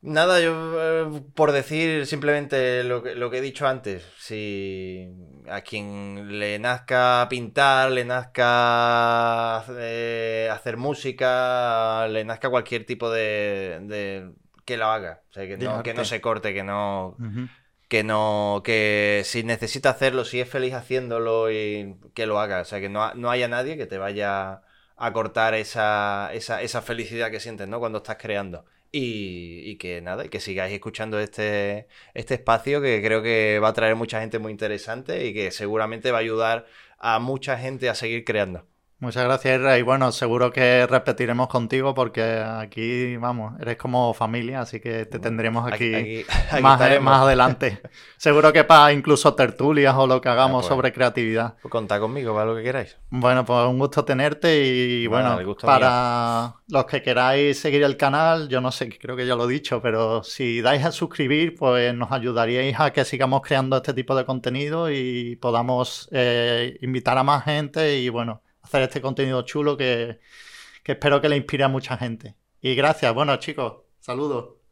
[0.00, 5.08] Nada, yo eh, por decir simplemente lo que, lo que he dicho antes, si
[5.50, 13.80] a quien le nazca pintar, le nazca eh, hacer música, le nazca cualquier tipo de,
[13.82, 14.30] de-
[14.64, 17.16] que lo haga, o sea, que no, que no se corte, que no.
[17.94, 22.64] Que no, que si necesita hacerlo, si es feliz haciéndolo y que lo haga, o
[22.64, 24.62] sea, que no, no haya nadie que te vaya
[24.96, 27.78] a cortar esa, esa, esa felicidad que sientes, ¿no?
[27.78, 28.64] Cuando estás creando.
[28.90, 33.68] Y, y que nada, y que sigáis escuchando este, este espacio que creo que va
[33.68, 36.66] a traer mucha gente muy interesante y que seguramente va a ayudar
[36.98, 38.66] a mucha gente a seguir creando.
[39.00, 39.76] Muchas gracias, Irra.
[39.76, 45.18] Y bueno, seguro que repetiremos contigo porque aquí, vamos, eres como familia, así que te
[45.18, 47.82] tendremos aquí, Aquí- aquí más, eh, más adelante.
[48.16, 50.68] seguro que para incluso tertulias o lo que hagamos pues.
[50.68, 51.56] sobre creatividad.
[51.60, 52.96] Pues Contad conmigo para lo que queráis.
[53.10, 58.60] Bueno, pues un gusto tenerte y bueno, para los que queráis seguir el canal, yo
[58.62, 62.10] no sé, creo que ya lo he dicho, pero si dais a suscribir, pues nos
[62.10, 67.44] ayudaríais a que sigamos creando este tipo de contenido y podamos eh, invitar a más
[67.44, 70.18] gente y bueno, hacer este contenido chulo que,
[70.82, 72.34] que espero que le inspire a mucha gente.
[72.60, 74.63] Y gracias, bueno chicos, Saludos.